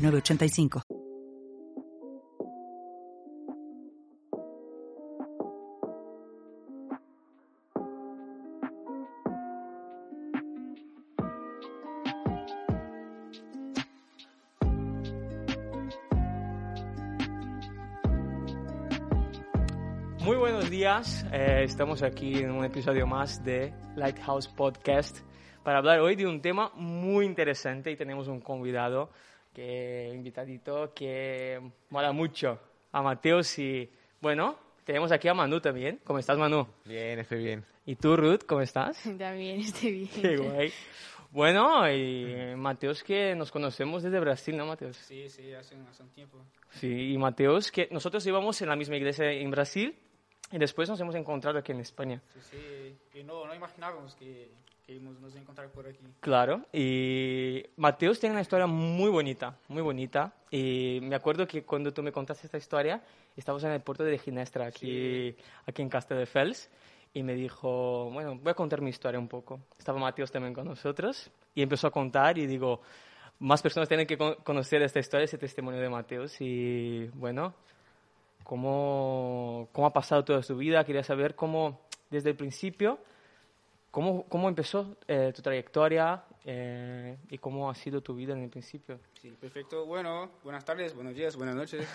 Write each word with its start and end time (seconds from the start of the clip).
985. 0.00 0.82
Muy 20.22 20.36
buenos 20.36 20.70
días, 20.70 21.26
eh, 21.32 21.62
estamos 21.64 22.02
aquí 22.02 22.38
en 22.38 22.50
un 22.50 22.64
episodio 22.64 23.06
más 23.06 23.42
de 23.42 23.74
Lighthouse 23.96 24.48
Podcast 24.48 25.18
para 25.62 25.78
hablar 25.78 26.00
hoy 26.00 26.16
de 26.16 26.26
un 26.26 26.40
tema 26.40 26.72
muy 26.74 27.26
interesante 27.26 27.90
y 27.90 27.96
tenemos 27.96 28.28
un 28.28 28.40
convidado 28.40 29.10
que 29.52 30.10
invitadito 30.14 30.92
que 30.94 31.60
mola 31.90 32.12
mucho 32.12 32.58
a 32.92 33.02
Mateos 33.02 33.58
y 33.58 33.90
bueno, 34.20 34.56
tenemos 34.84 35.12
aquí 35.12 35.28
a 35.28 35.34
Manu 35.34 35.60
también. 35.60 36.00
¿Cómo 36.04 36.18
estás, 36.18 36.36
Manu? 36.38 36.66
Bien, 36.84 37.18
estoy 37.18 37.44
bien. 37.44 37.64
¿Y 37.86 37.96
tú, 37.96 38.16
Ruth, 38.16 38.40
cómo 38.46 38.60
estás? 38.60 39.02
También 39.18 39.60
estoy 39.60 39.92
bien. 39.92 40.08
Qué 40.08 40.36
guay. 40.36 40.72
Bueno, 41.32 41.88
y 41.90 42.56
Mateos 42.56 43.04
que 43.04 43.36
nos 43.36 43.52
conocemos 43.52 44.02
desde 44.02 44.18
Brasil, 44.18 44.56
¿no, 44.56 44.66
Mateos? 44.66 44.96
Sí, 44.96 45.28
sí, 45.28 45.52
hace 45.54 45.76
un, 45.76 45.86
hace 45.86 46.02
un 46.02 46.10
tiempo. 46.10 46.38
Sí, 46.70 47.12
y 47.12 47.18
Mateos 47.18 47.70
que 47.70 47.88
nosotros 47.92 48.26
íbamos 48.26 48.60
en 48.62 48.68
la 48.68 48.74
misma 48.74 48.96
iglesia 48.96 49.30
en 49.30 49.50
Brasil 49.50 49.96
y 50.50 50.58
después 50.58 50.88
nos 50.88 51.00
hemos 51.00 51.14
encontrado 51.14 51.58
aquí 51.58 51.70
en 51.70 51.80
España. 51.80 52.20
Sí, 52.34 52.40
sí, 53.12 53.20
y 53.20 53.22
no, 53.22 53.46
no 53.46 53.54
imaginábamos 53.54 54.16
que, 54.16 54.50
nos 54.98 55.36
encontrar 55.36 55.70
por 55.70 55.86
aquí. 55.86 55.98
Claro, 56.20 56.66
y 56.72 57.62
Mateos 57.76 58.18
tiene 58.18 58.34
una 58.34 58.42
historia 58.42 58.66
muy 58.66 59.10
bonita, 59.10 59.56
muy 59.68 59.82
bonita. 59.82 60.32
Y 60.50 60.98
me 61.02 61.14
acuerdo 61.14 61.46
que 61.46 61.62
cuando 61.62 61.92
tú 61.92 62.02
me 62.02 62.10
contaste 62.10 62.46
esta 62.46 62.58
historia, 62.58 63.02
estábamos 63.36 63.62
en 63.64 63.72
el 63.72 63.80
puerto 63.80 64.02
de 64.02 64.18
Ginestra, 64.18 64.66
aquí, 64.66 65.36
aquí 65.66 65.82
en 65.82 65.88
Castelldefels, 65.88 66.70
y 67.14 67.22
me 67.22 67.34
dijo, 67.34 68.10
bueno, 68.10 68.36
voy 68.36 68.50
a 68.50 68.54
contar 68.54 68.80
mi 68.80 68.90
historia 68.90 69.18
un 69.20 69.28
poco. 69.28 69.60
Estaba 69.78 69.98
Mateos 69.98 70.30
también 70.30 70.54
con 70.54 70.66
nosotros, 70.66 71.30
y 71.54 71.62
empezó 71.62 71.86
a 71.86 71.90
contar, 71.90 72.38
y 72.38 72.46
digo, 72.46 72.80
más 73.38 73.62
personas 73.62 73.88
tienen 73.88 74.06
que 74.06 74.18
con- 74.18 74.34
conocer 74.36 74.82
esta 74.82 74.98
historia, 74.98 75.24
ese 75.24 75.38
testimonio 75.38 75.80
de 75.80 75.88
Mateos, 75.88 76.40
y 76.40 77.06
bueno, 77.14 77.54
cómo, 78.42 79.68
cómo 79.72 79.86
ha 79.86 79.92
pasado 79.92 80.24
toda 80.24 80.42
su 80.42 80.56
vida, 80.56 80.84
quería 80.84 81.04
saber 81.04 81.34
cómo, 81.34 81.80
desde 82.10 82.30
el 82.30 82.36
principio, 82.36 82.98
¿Cómo, 83.90 84.24
cómo 84.28 84.48
empezó 84.48 84.96
eh, 85.08 85.32
tu 85.34 85.42
trayectoria 85.42 86.24
eh, 86.44 87.16
y 87.28 87.38
cómo 87.38 87.68
ha 87.68 87.74
sido 87.74 88.00
tu 88.00 88.14
vida 88.14 88.32
en 88.34 88.44
el 88.44 88.48
principio? 88.50 89.00
Sí, 89.20 89.30
perfecto. 89.40 89.84
Bueno, 89.84 90.30
buenas 90.44 90.64
tardes, 90.64 90.94
buenos 90.94 91.14
días, 91.14 91.34
buenas 91.36 91.56
noches. 91.56 91.88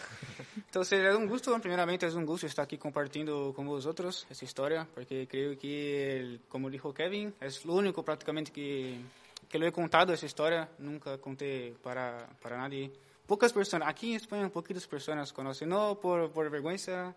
Entonces, 0.57 1.05
es 1.05 1.15
un 1.15 1.25
gusto, 1.27 1.57
primeramente 1.61 2.05
es 2.05 2.13
un 2.15 2.25
gusto 2.25 2.47
estar 2.47 2.65
aquí 2.65 2.77
compartiendo 2.77 3.53
con 3.55 3.65
vosotros 3.65 4.27
esta 4.29 4.43
historia, 4.43 4.85
porque 4.93 5.25
creo 5.27 5.57
que, 5.57 6.17
el- 6.20 6.42
como 6.49 6.70
dijo 6.70 6.93
Kevin, 6.93 7.33
es 7.39 7.64
lo 7.65 7.73
único 7.75 8.03
prácticamente 8.03 8.52
que, 8.52 8.99
que 9.47 9.58
lo 9.58 9.65
he 9.65 9.71
contado 9.71 10.11
esa 10.11 10.25
historia, 10.25 10.67
nunca 10.80 11.17
conté 11.17 11.75
para, 11.81 12.27
para 12.41 12.58
nadie. 12.58 12.91
Pocas 13.25 13.53
personas, 13.53 13.87
aquí 13.87 14.11
en 14.11 14.17
España, 14.17 14.49
poquitas 14.49 14.86
personas 14.86 15.31
conocen, 15.31 15.70
no 15.70 15.97
por, 15.99 16.30
por 16.31 16.49
vergüenza 16.49 17.15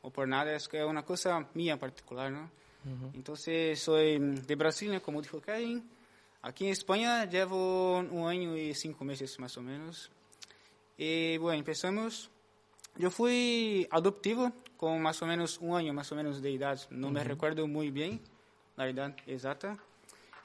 o 0.00 0.10
por 0.10 0.26
nada, 0.26 0.54
es 0.54 0.66
que 0.66 0.78
es 0.80 0.84
una 0.86 1.04
cosa 1.04 1.46
mía 1.52 1.78
particular, 1.78 2.32
¿no? 2.32 2.50
Entonces, 3.14 3.80
soy 3.80 4.18
de 4.18 4.54
Brasil, 4.56 4.92
¿no? 4.92 5.00
como 5.02 5.20
dijo 5.22 5.40
Kevin. 5.40 5.88
Aquí 6.42 6.66
en 6.66 6.72
España 6.72 7.24
llevo 7.24 7.98
un 7.98 8.28
año 8.28 8.56
y 8.56 8.74
cinco 8.74 9.04
meses 9.04 9.38
más 9.40 9.56
o 9.56 9.62
menos. 9.62 10.10
Y 10.98 11.36
bueno, 11.38 11.58
empezamos. 11.58 12.30
Yo 12.96 13.10
fui 13.10 13.86
adoptivo 13.90 14.52
con 14.76 15.00
más 15.02 15.20
o 15.22 15.26
menos 15.26 15.58
un 15.60 15.74
año 15.76 15.92
más 15.94 16.12
o 16.12 16.14
menos 16.16 16.42
de 16.42 16.54
edad. 16.54 16.78
No 16.90 17.10
me 17.10 17.24
recuerdo 17.24 17.66
muy 17.66 17.90
bien 17.90 18.20
la 18.76 18.88
edad 18.88 19.16
exacta. 19.26 19.78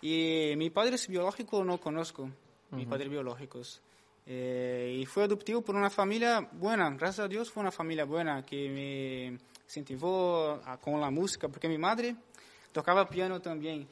Y 0.01 0.53
mi 0.55 0.69
padre 0.69 0.95
biológico 1.09 1.63
no 1.65 1.79
conozco, 1.79 2.29
mis 2.71 2.87
padres 2.87 3.09
biológicos. 3.09 3.81
Eh, 4.25 4.97
y 5.01 5.05
fui 5.05 5.23
adoptivo 5.23 5.61
por 5.61 5.75
una 5.75 5.89
familia 5.89 6.39
buena, 6.53 6.89
gracias 6.91 7.25
a 7.25 7.27
Dios 7.27 7.49
fue 7.51 7.61
una 7.61 7.71
familia 7.71 8.05
buena 8.05 8.45
que 8.45 8.69
me 8.69 9.37
incentivó 9.65 10.61
a- 10.63 10.77
con 10.77 11.01
la 11.01 11.09
música, 11.09 11.47
porque 11.49 11.67
mi 11.67 11.77
madre 11.79 12.15
tocaba 12.71 13.09
piano 13.09 13.41
también. 13.41 13.87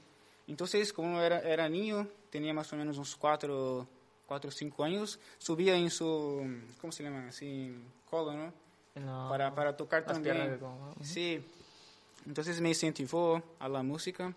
Entonces, 0.47 0.93
como 0.93 1.19
era, 1.21 1.39
era 1.41 1.67
niño, 1.67 2.07
tenía 2.29 2.53
más 2.53 2.71
o 2.71 2.75
menos 2.77 2.95
unos 2.97 3.15
cuatro, 3.15 3.87
cuatro 4.25 4.49
o 4.49 4.51
cinco 4.51 4.83
años, 4.83 5.19
subía 5.37 5.75
en 5.75 5.89
su, 5.89 6.45
¿cómo 6.79 6.91
se 6.93 7.03
llama? 7.03 7.27
Así, 7.27 7.75
colo, 8.09 8.33
¿no? 8.33 8.53
No, 8.95 9.29
Para, 9.29 9.53
para 9.53 9.75
tocar 9.77 10.03
de 10.51 10.57
como- 10.59 10.91
Ujú. 10.91 11.03
Sí. 11.03 11.43
Entonces 12.25 12.59
me 12.61 12.69
incentivó 12.69 13.41
a 13.59 13.69
la 13.69 13.83
música. 13.83 14.33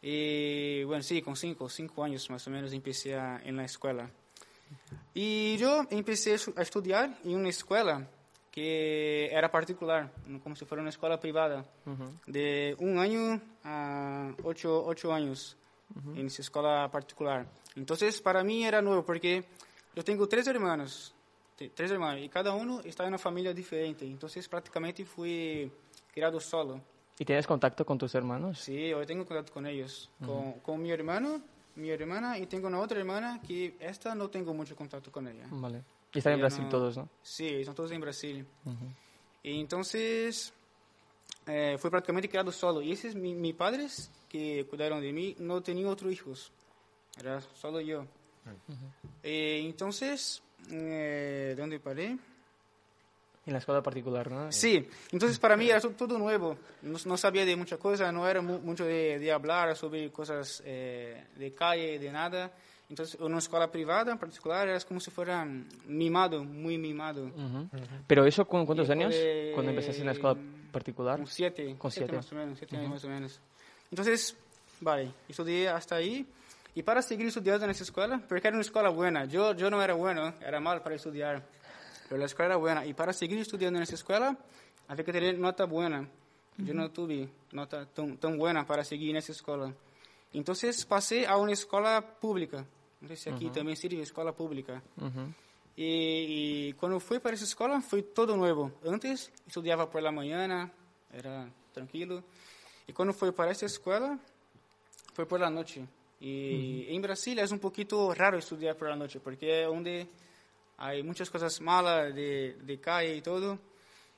Y 0.00 0.82
bueno, 0.84 1.02
sí, 1.02 1.22
con 1.22 1.36
cinco, 1.36 1.68
cinco 1.68 2.02
años 2.02 2.28
más 2.30 2.46
o 2.46 2.50
menos 2.50 2.72
empecé 2.72 3.14
a- 3.14 3.40
en 3.44 3.56
la 3.56 3.64
escuela. 3.64 4.10
Y 5.14 5.56
yo 5.58 5.86
empecé 5.90 6.32
a 6.32 6.36
estu- 6.36 6.58
a 6.58 6.62
estudiar 6.62 7.18
en 7.24 7.36
una 7.36 7.50
escuela 7.50 8.08
que 8.52 9.28
era 9.32 9.50
particular, 9.50 10.12
como 10.44 10.54
si 10.54 10.64
fuera 10.66 10.82
una 10.82 10.90
escuela 10.90 11.18
privada, 11.18 11.64
de 12.26 12.76
un 12.78 12.98
año 12.98 13.40
a 13.64 14.30
ocho, 14.44 14.84
ocho 14.86 15.12
años 15.12 15.56
en 16.14 16.26
esa 16.26 16.42
escuela 16.42 16.88
particular. 16.92 17.46
Entonces, 17.76 18.20
para 18.20 18.44
mí 18.44 18.64
era 18.64 18.80
nuevo 18.82 19.04
porque 19.04 19.42
yo 19.96 20.04
tengo 20.04 20.28
tres 20.28 20.46
hermanos, 20.46 21.14
te- 21.56 21.70
tres 21.70 21.90
hermanos, 21.90 22.22
y 22.22 22.28
cada 22.28 22.52
uno 22.54 22.80
está 22.84 23.04
en 23.04 23.08
una 23.08 23.18
familia 23.18 23.52
diferente. 23.54 24.04
Entonces, 24.04 24.46
prácticamente 24.48 25.04
fui 25.04 25.72
criado 26.12 26.38
solo. 26.38 26.80
¿Y 27.18 27.24
tienes 27.24 27.46
contacto 27.46 27.84
con 27.86 27.96
tus 27.98 28.14
hermanos? 28.14 28.58
Sí, 28.60 28.88
yo 28.90 29.04
tengo 29.06 29.24
contacto 29.24 29.52
con 29.52 29.66
ellos, 29.66 30.10
con, 30.24 30.60
con 30.60 30.80
mi 30.82 30.90
hermano, 30.90 31.40
mi 31.76 31.88
hermana, 31.90 32.38
y 32.38 32.46
tengo 32.46 32.68
una 32.68 32.80
otra 32.80 32.98
hermana 32.98 33.40
que 33.46 33.76
esta 33.80 34.14
no 34.14 34.28
tengo 34.28 34.52
mucho 34.52 34.76
contacto 34.76 35.10
con 35.10 35.26
ella. 35.28 35.46
Vale. 35.50 35.82
Y 36.14 36.18
están 36.18 36.34
en 36.34 36.40
Brasil 36.40 36.64
no- 36.64 36.68
todos, 36.70 36.96
¿no? 36.96 37.08
Sí, 37.22 37.48
están 37.48 37.74
todos 37.74 37.90
en 37.92 38.00
Brasil. 38.00 38.46
Y 39.42 39.60
entonces, 39.60 40.52
eh, 41.46 41.76
fui 41.78 41.90
prácticamente 41.90 42.28
criado 42.28 42.52
solo. 42.52 42.82
Y 42.82 42.92
esos, 42.92 43.14
mi, 43.14 43.34
mis 43.34 43.54
padres 43.54 44.10
que 44.28 44.66
cuidaron 44.68 45.00
de 45.00 45.12
mí 45.12 45.34
no 45.38 45.62
tenían 45.62 45.88
otros 45.88 46.12
hijos. 46.12 46.52
Era 47.18 47.40
solo 47.40 47.80
yo. 47.80 48.04
Eh, 49.22 49.62
entonces, 49.64 50.42
eh, 50.70 51.54
¿dónde 51.56 51.78
paré? 51.80 52.16
En 53.44 53.52
la 53.52 53.58
escuela 53.58 53.82
particular, 53.82 54.30
¿no? 54.30 54.52
Sí, 54.52 54.88
entonces 55.10 55.36
para 55.40 55.56
mí 55.56 55.68
era 55.68 55.80
to- 55.80 55.90
todo 55.90 56.16
nuevo. 56.16 56.56
No, 56.82 56.96
no 57.06 57.16
sabía 57.16 57.44
de 57.44 57.56
mucha 57.56 57.76
cosa, 57.76 58.12
no 58.12 58.28
era 58.28 58.40
mu- 58.40 58.60
mucho 58.60 58.84
de, 58.84 59.18
de 59.18 59.32
hablar 59.32 59.76
sobre 59.76 60.12
cosas 60.12 60.62
eh, 60.64 61.26
de 61.36 61.52
calle, 61.52 61.98
de 61.98 62.12
nada. 62.12 62.52
Entonces, 62.92 63.18
en 63.18 63.24
una 63.24 63.38
escuela 63.38 63.72
privada 63.72 64.12
en 64.12 64.18
particular, 64.18 64.68
era 64.68 64.78
como 64.80 65.00
si 65.00 65.10
fuera 65.10 65.42
mm, 65.46 65.66
mimado, 65.86 66.44
muy 66.44 66.76
mimado. 66.76 67.24
Ujú. 67.24 67.66
¿Pero 68.06 68.26
eso 68.26 68.44
con 68.44 68.66
cuántos 68.66 68.86
Y 68.90 68.92
años? 68.92 69.14
fue- 69.14 69.50
Cuando 69.54 69.70
empezaste 69.70 70.00
en 70.02 70.06
la 70.08 70.12
escuela 70.12 70.36
particular. 70.70 71.16
Con 71.16 71.26
siete, 71.26 71.74
Con 71.78 71.90
siete. 71.90 72.12
más 72.14 72.30
o 72.30 72.34
menos, 72.34 72.58
siete 72.58 72.76
años 72.76 72.90
más 72.90 73.04
o 73.04 73.08
menos. 73.08 73.40
Entonces, 73.90 74.36
vale, 74.82 75.10
estudié 75.26 75.70
hasta 75.70 75.94
ahí. 75.96 76.26
Y 76.74 76.82
para 76.82 77.00
seguir 77.00 77.28
estudiando 77.28 77.64
en 77.64 77.70
esa 77.70 77.82
escuela, 77.84 78.20
porque 78.28 78.46
era 78.48 78.54
una 78.56 78.60
escuela 78.62 78.90
buena, 78.90 79.24
yo, 79.24 79.54
yo 79.54 79.70
no 79.70 79.82
era 79.82 79.94
bueno, 79.94 80.34
era 80.46 80.60
mal 80.60 80.82
para 80.82 80.94
estudiar, 80.96 81.42
pero 82.10 82.18
la 82.18 82.26
escuela 82.26 82.48
era 82.48 82.56
buena. 82.56 82.84
Y 82.84 82.92
para 82.92 83.14
seguir 83.14 83.38
estudiando 83.38 83.78
en 83.78 83.84
esa 83.84 83.94
escuela, 83.94 84.36
había 84.86 85.02
que 85.02 85.12
tener 85.14 85.38
nota 85.38 85.64
buena. 85.64 86.06
Yo 86.58 86.74
no 86.74 86.90
tuve 86.90 87.26
nota 87.52 87.86
tan, 87.86 88.18
tan 88.18 88.36
buena 88.36 88.66
para 88.66 88.84
seguir 88.84 89.08
en 89.12 89.16
esa 89.16 89.32
escuela. 89.32 89.72
Entonces 90.34 90.84
pasé 90.84 91.26
a 91.26 91.38
una 91.38 91.52
escuela 91.52 92.02
pública. 92.20 92.66
No 93.02 93.08
sé 93.08 93.16
si 93.16 93.28
aquí 93.30 93.46
también 93.50 93.76
sirve 93.76 94.00
escuela 94.00 94.32
pública. 94.32 94.82
Ujú. 94.96 95.20
Y, 95.76 96.68
y 96.68 96.72
cuando 96.74 96.98
fui 97.00 97.18
para 97.18 97.34
esa 97.34 97.44
escuela 97.44 97.80
fue 97.80 98.02
todo 98.02 98.36
nuevo. 98.36 98.72
Antes 98.86 99.30
estudiaba 99.46 99.90
por 99.90 100.02
la 100.02 100.10
mañana, 100.12 100.70
era 101.12 101.48
tranquilo. 101.72 102.22
Y 102.86 102.92
cuando 102.92 103.12
fui 103.12 103.32
para 103.32 103.50
esta 103.52 103.66
escuela 103.66 104.18
fue 105.14 105.26
por 105.26 105.40
la 105.40 105.50
noche. 105.50 105.84
Y 106.20 106.86
en 106.94 107.02
Brasil 107.02 107.38
es 107.40 107.50
un 107.50 107.58
poquito 107.58 108.14
raro 108.14 108.38
estudiar 108.38 108.76
por 108.76 108.88
la 108.88 108.94
noche, 108.96 109.18
porque 109.18 109.62
es 109.62 109.66
donde 109.68 110.06
hay 110.78 111.02
muchas 111.02 111.28
cosas 111.28 111.60
malas 111.60 112.14
de, 112.14 112.56
de 112.62 112.78
calle 112.80 113.16
y 113.16 113.20
todo. 113.22 113.58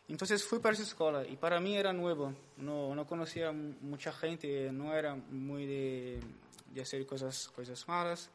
Entonces 0.08 0.44
fui 0.44 0.58
para 0.58 0.74
esa 0.74 0.82
escuela 0.82 1.26
y 1.26 1.36
para 1.36 1.58
mí 1.60 1.76
era 1.76 1.90
nuevo, 1.94 2.34
no, 2.58 2.94
no 2.94 3.06
conocía 3.06 3.52
mu- 3.52 3.72
mucha 3.80 4.12
gente, 4.12 4.70
no 4.70 4.92
era 4.94 5.14
muy 5.14 5.64
de, 5.64 6.20
de 6.74 6.82
hacer 6.82 7.06
cosas, 7.06 7.48
cosas 7.48 7.88
malas. 7.88 8.28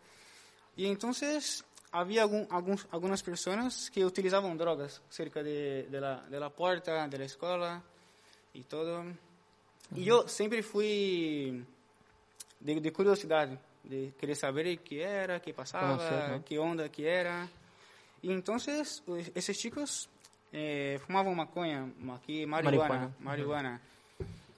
Y 0.79 0.85
entonces 0.87 1.65
había 1.91 2.21
algún- 2.23 2.47
algunas 2.91 3.21
personas 3.21 3.91
que 3.91 4.05
utilizaban 4.05 4.57
drogas 4.57 5.01
cerca 5.09 5.43
de, 5.43 5.83
de 5.91 5.99
la, 5.99 6.21
de 6.21 6.39
la 6.39 6.49
puerta 6.49 7.05
de 7.07 7.17
la 7.17 7.25
escuela 7.25 7.81
y 8.53 8.63
todo. 8.63 9.03
Y 9.93 10.03
yo 10.05 10.25
siempre 10.27 10.63
fui 10.63 11.65
de, 12.61 12.79
de 12.79 12.93
curiosidade, 12.93 13.57
de 13.83 14.13
querer 14.17 14.37
saber 14.37 14.79
qué 14.79 15.01
era, 15.03 15.41
qué 15.41 15.53
pasaba, 15.53 15.97
Conocer, 15.97 16.29
¿no? 16.29 16.45
qué 16.45 16.59
onda, 16.59 16.87
qué 16.89 17.09
era. 17.09 17.45
Y 18.21 18.31
entonces, 18.31 19.03
pues, 19.05 19.31
esos 19.35 19.57
chicos 19.57 20.09
eh, 20.53 20.97
fumaban 21.05 21.35
maconha, 21.35 21.89
aquí 22.15 22.45
marihuana, 22.45 22.87
Marihuana. 22.87 23.11
marihuana. 23.19 23.81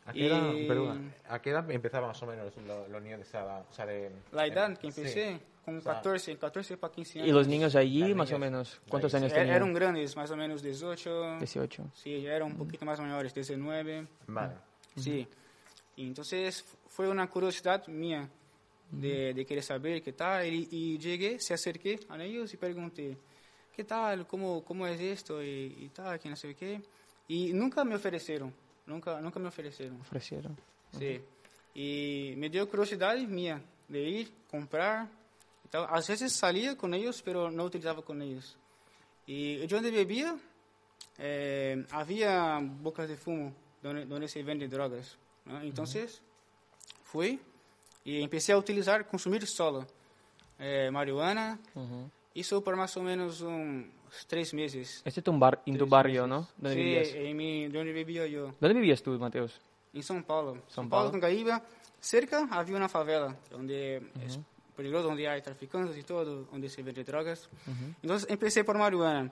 ¿A 0.05 0.13
qué, 0.13 0.27
edad, 0.27 0.53
Y- 0.53 0.67
perdón, 0.67 1.13
¿A 1.29 1.41
qué 1.41 1.49
edad 1.51 1.71
empezaba 1.71 2.07
más 2.07 2.21
o 2.21 2.27
menos 2.27 2.51
los, 2.67 2.89
los 2.89 3.01
niños 3.01 3.19
de 3.19 3.23
esa 3.25 3.65
o 3.69 3.73
sea, 3.73 3.85
de, 3.87 4.11
La 4.31 4.45
edad 4.45 4.77
que 4.77 4.91
sí. 4.91 4.99
empecé, 5.01 5.25
con 5.33 5.50
com 5.63 5.79
claro. 5.79 5.97
14, 5.97 6.35
14 6.35 6.77
para 6.77 6.89
15 6.89 7.19
anos. 7.19 7.29
E 7.29 7.33
os 7.33 7.47
niños 7.47 7.75
aí, 7.75 8.13
mais 8.13 8.31
ou 8.31 8.39
menos, 8.39 8.79
quantos 8.89 9.13
anos 9.13 9.31
eram, 9.31 9.51
eram 9.51 9.73
grandes, 9.73 10.15
mais 10.15 10.31
ou 10.31 10.37
menos 10.37 10.61
18. 10.61 11.39
18. 11.39 11.91
Sí, 11.95 12.25
eram 12.25 12.47
um 12.47 12.49
mm. 12.49 12.55
pouquinho 12.55 12.85
mais 12.85 12.99
maiores, 12.99 13.31
19. 13.31 14.07
Vale. 14.27 14.55
Sí. 14.97 15.27
E, 15.97 16.07
então, 16.07 16.23
foi 16.87 17.07
uma 17.07 17.27
curiosidade 17.27 17.89
minha 17.89 18.29
de, 18.91 19.33
de 19.33 19.45
querer 19.45 19.61
saber 19.61 20.01
que 20.01 20.11
tal. 20.11 20.43
E, 20.43 20.67
e 20.71 20.99
cheguei, 21.01 21.39
se 21.39 21.53
acerquei 21.53 21.99
a 22.09 22.17
eles 22.25 22.53
e 22.53 22.57
perguntei: 22.57 23.17
que 23.73 23.83
tal, 23.83 24.25
como, 24.25 24.61
como 24.63 24.85
é 24.85 24.93
isto 24.95 25.41
e, 25.41 25.85
e 25.85 25.91
tal, 25.93 26.17
que 26.17 26.27
não 26.27 26.35
sei 26.35 26.51
o 26.51 26.55
quê. 26.55 26.81
E 27.29 27.53
nunca 27.53 27.85
me 27.85 27.95
ofereceram. 27.95 28.51
Nunca, 28.85 29.21
nunca 29.21 29.39
me 29.39 29.47
ofereceram. 29.47 29.95
Ofereceram. 30.01 30.55
Sim. 30.91 30.99
Sí. 30.99 31.21
E 31.73 32.35
me 32.37 32.49
deu 32.49 32.67
curiosidade 32.67 33.25
minha 33.25 33.63
de 33.87 33.99
ir 33.99 34.33
comprar 34.49 35.09
y 35.71 35.77
tal. 35.77 35.87
A 35.89 35.95
veces 35.95 36.31
salía 36.33 36.75
con 36.77 36.93
ellos, 36.93 37.21
pero 37.23 37.49
no 37.49 37.63
utilizaba 37.63 38.01
con 38.01 38.21
ellos. 38.21 38.57
Y 39.25 39.65
yo 39.67 39.77
donde 39.77 39.91
bebía, 39.91 40.35
eh, 41.17 41.85
había 41.91 42.59
bocas 42.61 43.07
de 43.07 43.15
fumo 43.17 43.53
donde, 43.81 44.05
donde 44.05 44.27
se 44.27 44.43
venden 44.43 44.69
drogas. 44.69 45.17
¿no? 45.45 45.61
Entonces, 45.61 46.21
fui 47.03 47.39
y 48.03 48.21
empecé 48.21 48.51
a 48.51 48.57
utilizar, 48.57 49.07
consumir 49.07 49.45
solo 49.47 49.85
eh, 50.59 50.89
marihuana. 50.91 51.59
Ujú. 51.75 52.09
Isso 52.33 52.63
por 52.63 52.77
más 52.77 52.95
o 52.95 53.03
menos 53.03 53.41
uns 53.41 53.87
tres 54.27 54.53
meses. 54.53 55.01
Este 55.03 55.19
es 55.19 55.23
tu 55.23 55.37
bar, 55.37 55.61
en 55.65 55.73
tu 55.73 55.79
Tres 55.79 55.89
barrio, 55.89 56.27
meses. 56.27 56.29
¿no? 56.29 56.47
¿Dónde 56.57 56.75
sí, 56.75 56.83
vivías? 56.83 57.07
en 57.13 57.37
mi, 57.37 57.67
donde 57.67 57.91
vivía 57.91 58.25
yo. 58.25 58.53
¿Dónde 58.59 58.73
vivías 58.79 59.01
tú, 59.03 59.19
Mateus? 59.19 59.59
Em 59.93 60.01
São 60.01 60.23
Paulo. 60.23 60.53
São 60.69 60.85
São 60.85 60.89
Paulo. 60.89 60.89
Paulo, 60.89 61.11
Congaíba. 61.11 61.61
Cerca 61.99 62.47
havia 62.49 62.77
uma 62.77 62.87
favela, 62.87 63.37
onde 63.53 63.73
é 63.73 64.01
peligroso, 64.75 65.09
onde 65.09 65.25
há 65.27 65.39
traficantes 65.41 65.97
e 65.97 66.03
todo, 66.03 66.47
onde 66.51 66.69
se 66.69 66.81
vende 66.81 67.03
drogas. 67.03 67.49
Então, 68.03 68.17
comecei 68.37 68.63
por 68.63 68.77
marihuana. 68.77 69.31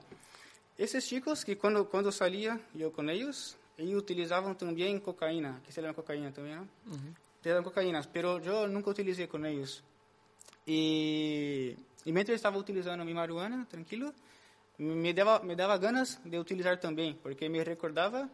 Esses 0.78 1.04
chicos 1.04 1.44
que 1.44 1.56
quando 1.56 1.84
quando 1.84 2.10
saía 2.10 2.58
eu 2.74 2.90
com 2.90 3.02
eles, 3.10 3.56
eles 3.76 3.94
utilizavam 3.94 4.54
também 4.54 4.98
cocaína, 4.98 5.60
que 5.64 5.72
se 5.72 5.80
lembra 5.80 5.94
cocaína 5.94 6.32
também, 6.32 6.56
não? 6.56 6.66
Utilizavam 7.38 7.64
cocaína, 7.64 8.02
pero 8.12 8.38
eu 8.38 8.68
nunca 8.68 8.90
utilizei 8.90 9.26
com 9.26 9.44
eles. 9.44 9.82
E, 10.66 11.76
e 12.06 12.12
mientras 12.12 12.30
eu 12.30 12.36
estava 12.36 12.58
utilizando 12.58 13.02
minha 13.04 13.16
marihuana, 13.16 13.66
tranquilo, 13.66 14.14
me 14.78 15.12
dava 15.12 15.40
me 15.44 15.54
dava 15.54 15.76
ganas 15.76 16.18
de 16.24 16.38
utilizar 16.38 16.78
também, 16.78 17.14
porque 17.22 17.48
me 17.48 17.62
recordava 17.62 18.30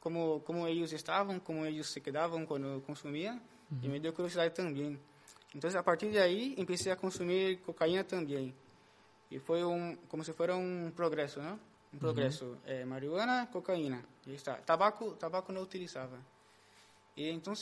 como 0.00 0.40
como 0.40 0.66
eles 0.66 0.92
estavam, 0.92 1.38
como 1.40 1.66
eles 1.66 1.86
se 1.88 2.00
quedavam 2.00 2.46
quando 2.46 2.66
eu 2.66 2.80
consumia, 2.82 3.38
e 3.82 3.88
me 3.88 3.98
deu 4.00 4.12
curiosidade 4.12 4.54
também. 4.54 4.98
Então, 5.54 5.70
a 5.78 5.82
partir 5.82 6.10
de 6.10 6.18
aí, 6.18 6.56
comecei 6.56 6.90
a 6.90 6.96
consumir 6.96 7.58
cocaína 7.58 8.02
também. 8.02 8.54
E 9.30 9.38
foi 9.38 9.64
um 9.64 9.96
como 10.08 10.24
se 10.24 10.32
fosse 10.32 10.52
um 10.52 10.90
progresso, 10.94 11.40
né? 11.40 11.58
Um 11.92 11.98
progresso. 11.98 12.56
É, 12.66 12.84
marihuana, 12.84 13.46
cocaína. 13.52 14.04
E 14.26 14.34
está. 14.34 14.54
Tabaco, 14.56 15.12
tabaco 15.12 15.52
não 15.52 15.62
utilizava. 15.62 16.18
E 17.16 17.30
então 17.30 17.54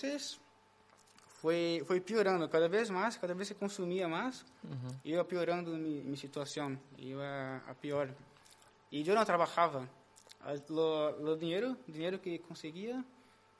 foi 1.26 1.82
foi 1.86 2.00
piorando 2.00 2.48
cada 2.48 2.68
vez 2.68 2.88
mais, 2.88 3.16
cada 3.18 3.34
vez 3.34 3.48
se 3.48 3.54
consumia 3.54 4.08
mais, 4.08 4.44
ia 5.04 5.22
piorando 5.24 5.72
minha, 5.72 6.02
minha 6.02 6.16
situação, 6.16 6.78
ia 6.96 7.62
a 7.66 7.74
pior. 7.74 8.08
E 8.90 9.06
eu 9.06 9.14
não 9.14 9.24
trabalhava. 9.24 9.88
Lo 10.68 11.36
dinheiro, 11.36 11.76
dinheiro 11.86 12.18
que 12.18 12.38
conseguia 12.38 13.04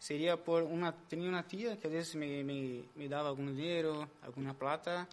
seria 0.03 0.37
por 0.37 0.65
uma 0.65 0.93
tinha 1.09 1.29
uma 1.29 1.45
tia 1.45 1.77
que 1.77 1.87
às 1.87 1.93
vezes 1.93 2.15
me, 2.17 2.43
me, 2.43 2.85
me 2.97 3.09
dava 3.09 3.29
algum 3.29 3.47
dinheiro, 3.55 4.09
alguma 4.21 4.53
plata, 4.53 5.07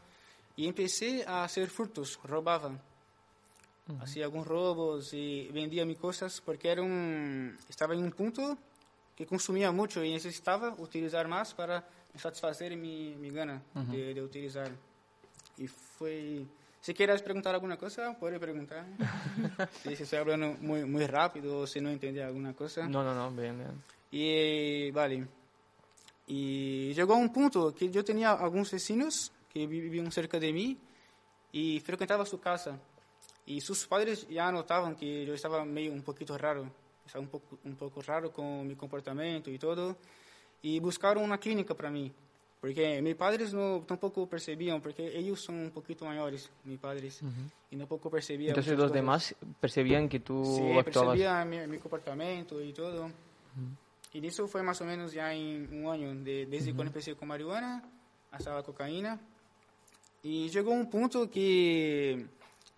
e 0.58 0.72
comecei 0.74 1.22
a 1.24 1.48
fazer 1.48 1.70
furtos, 1.70 2.16
roubava. 2.16 2.74
Hacía 4.02 4.26
alguns 4.26 4.46
roubos 4.48 5.14
e 5.14 5.50
vendia 5.52 5.84
minhas 5.86 6.00
coisas 6.00 6.40
porque 6.40 6.68
era 6.68 6.82
um 6.82 7.56
estava 7.70 7.96
em 7.96 8.04
um 8.04 8.12
ponto 8.12 8.58
que 9.16 9.26
consumia 9.26 9.72
muito 9.72 10.04
e 10.04 10.12
necessitava 10.12 10.76
utilizar 10.80 11.28
mais 11.28 11.54
para 11.54 11.84
satisfazer 12.16 12.76
minha, 12.76 13.16
minha 13.18 13.34
gana 13.34 13.62
de, 13.90 14.14
de 14.14 14.22
utilizar. 14.22 14.72
E 15.58 15.68
foi... 15.68 16.48
Se 16.82 16.94
queres 16.94 17.22
perguntar 17.22 17.54
alguma 17.54 17.78
coisa, 17.78 18.14
pode 18.14 18.40
perguntar. 18.40 18.86
se 19.84 19.94
estou 19.94 20.26
falando 20.26 20.58
muito, 20.62 20.88
muito 20.88 21.12
rápido 21.12 21.48
ou 21.56 21.68
se 21.68 21.82
não 21.82 21.92
entender 21.92 22.22
alguma 22.22 22.54
coisa. 22.54 22.88
No, 22.88 23.04
no, 23.04 23.14
no, 23.14 23.32
bien, 23.32 23.54
bien. 23.58 23.99
Y 24.12 24.92
vale. 24.92 25.28
Y 26.28 26.94
llegó 26.94 27.16
un 27.16 27.34
punto 27.34 27.74
que 27.74 27.90
yo 27.90 28.04
tenía 28.04 28.34
algunos 28.34 28.72
vecinos 28.72 29.32
que 29.52 29.66
vivían 29.66 30.12
cerca 30.12 30.40
de 30.40 30.54
mí 30.54 30.78
y 31.52 31.80
frecuentaba 31.80 32.26
su 32.26 32.40
casa. 32.40 32.80
Y 33.46 33.62
sus 33.62 33.88
padres 33.88 34.28
ya 34.30 34.52
notaban 34.52 34.96
que 34.96 35.26
yo 35.26 35.34
estaba 35.34 35.66
medio 35.66 35.92
un 35.92 36.04
poquito 36.04 36.38
raro, 36.38 36.70
estaba 37.04 37.24
un 37.24 37.30
poco, 37.30 37.58
un 37.64 37.76
poco 37.76 38.02
raro 38.04 38.32
con 38.32 38.68
mi 38.68 38.76
comportamiento 38.76 39.50
y 39.50 39.58
todo. 39.58 39.98
Y 40.62 40.80
buscaron 40.80 41.24
una 41.24 41.40
clínica 41.40 41.74
para 41.74 41.90
mí, 41.90 42.12
porque 42.62 43.02
mis 43.02 43.16
padres 43.16 43.54
no, 43.54 43.84
tampoco 43.88 44.28
percibían, 44.28 44.82
porque 44.82 45.18
ellos 45.18 45.42
son 45.42 45.56
un 45.56 45.72
poquito 45.72 46.06
mayores, 46.06 46.52
mis 46.66 46.78
padres, 46.78 47.24
uh 47.24 47.26
-huh. 47.26 47.52
y 47.72 47.78
tampoco 47.78 48.12
percibían. 48.12 48.50
Entonces 48.50 48.74
los 48.74 48.84
cosas. 48.84 48.94
demás 48.94 49.36
percibían 49.60 50.08
que 50.08 50.20
tú 50.20 50.44
sí, 50.44 50.78
actuabas. 50.78 51.18
percibían 51.18 51.50
mi, 51.50 51.66
mi, 51.66 51.80
comportamiento 51.80 52.62
y 52.62 52.72
todo. 52.74 53.06
Uh 53.06 53.08
-huh. 53.08 53.89
E 54.14 54.26
isso 54.26 54.48
foi 54.48 54.62
mais 54.62 54.82
ou 54.82 54.88
menos 54.88 55.12
já 55.12 55.34
em 55.34 55.68
um 55.72 55.88
ano, 55.90 56.24
de, 56.24 56.46
desde 56.46 56.74
quando 56.74 56.90
comecei 56.90 57.14
com 57.14 57.26
marihuana, 57.26 57.84
até 58.32 58.50
a 58.50 58.64
cocaína. 58.64 59.20
E 60.24 60.50
chegou 60.50 60.74
um 60.74 60.86
ponto 60.86 61.28
que 61.28 62.26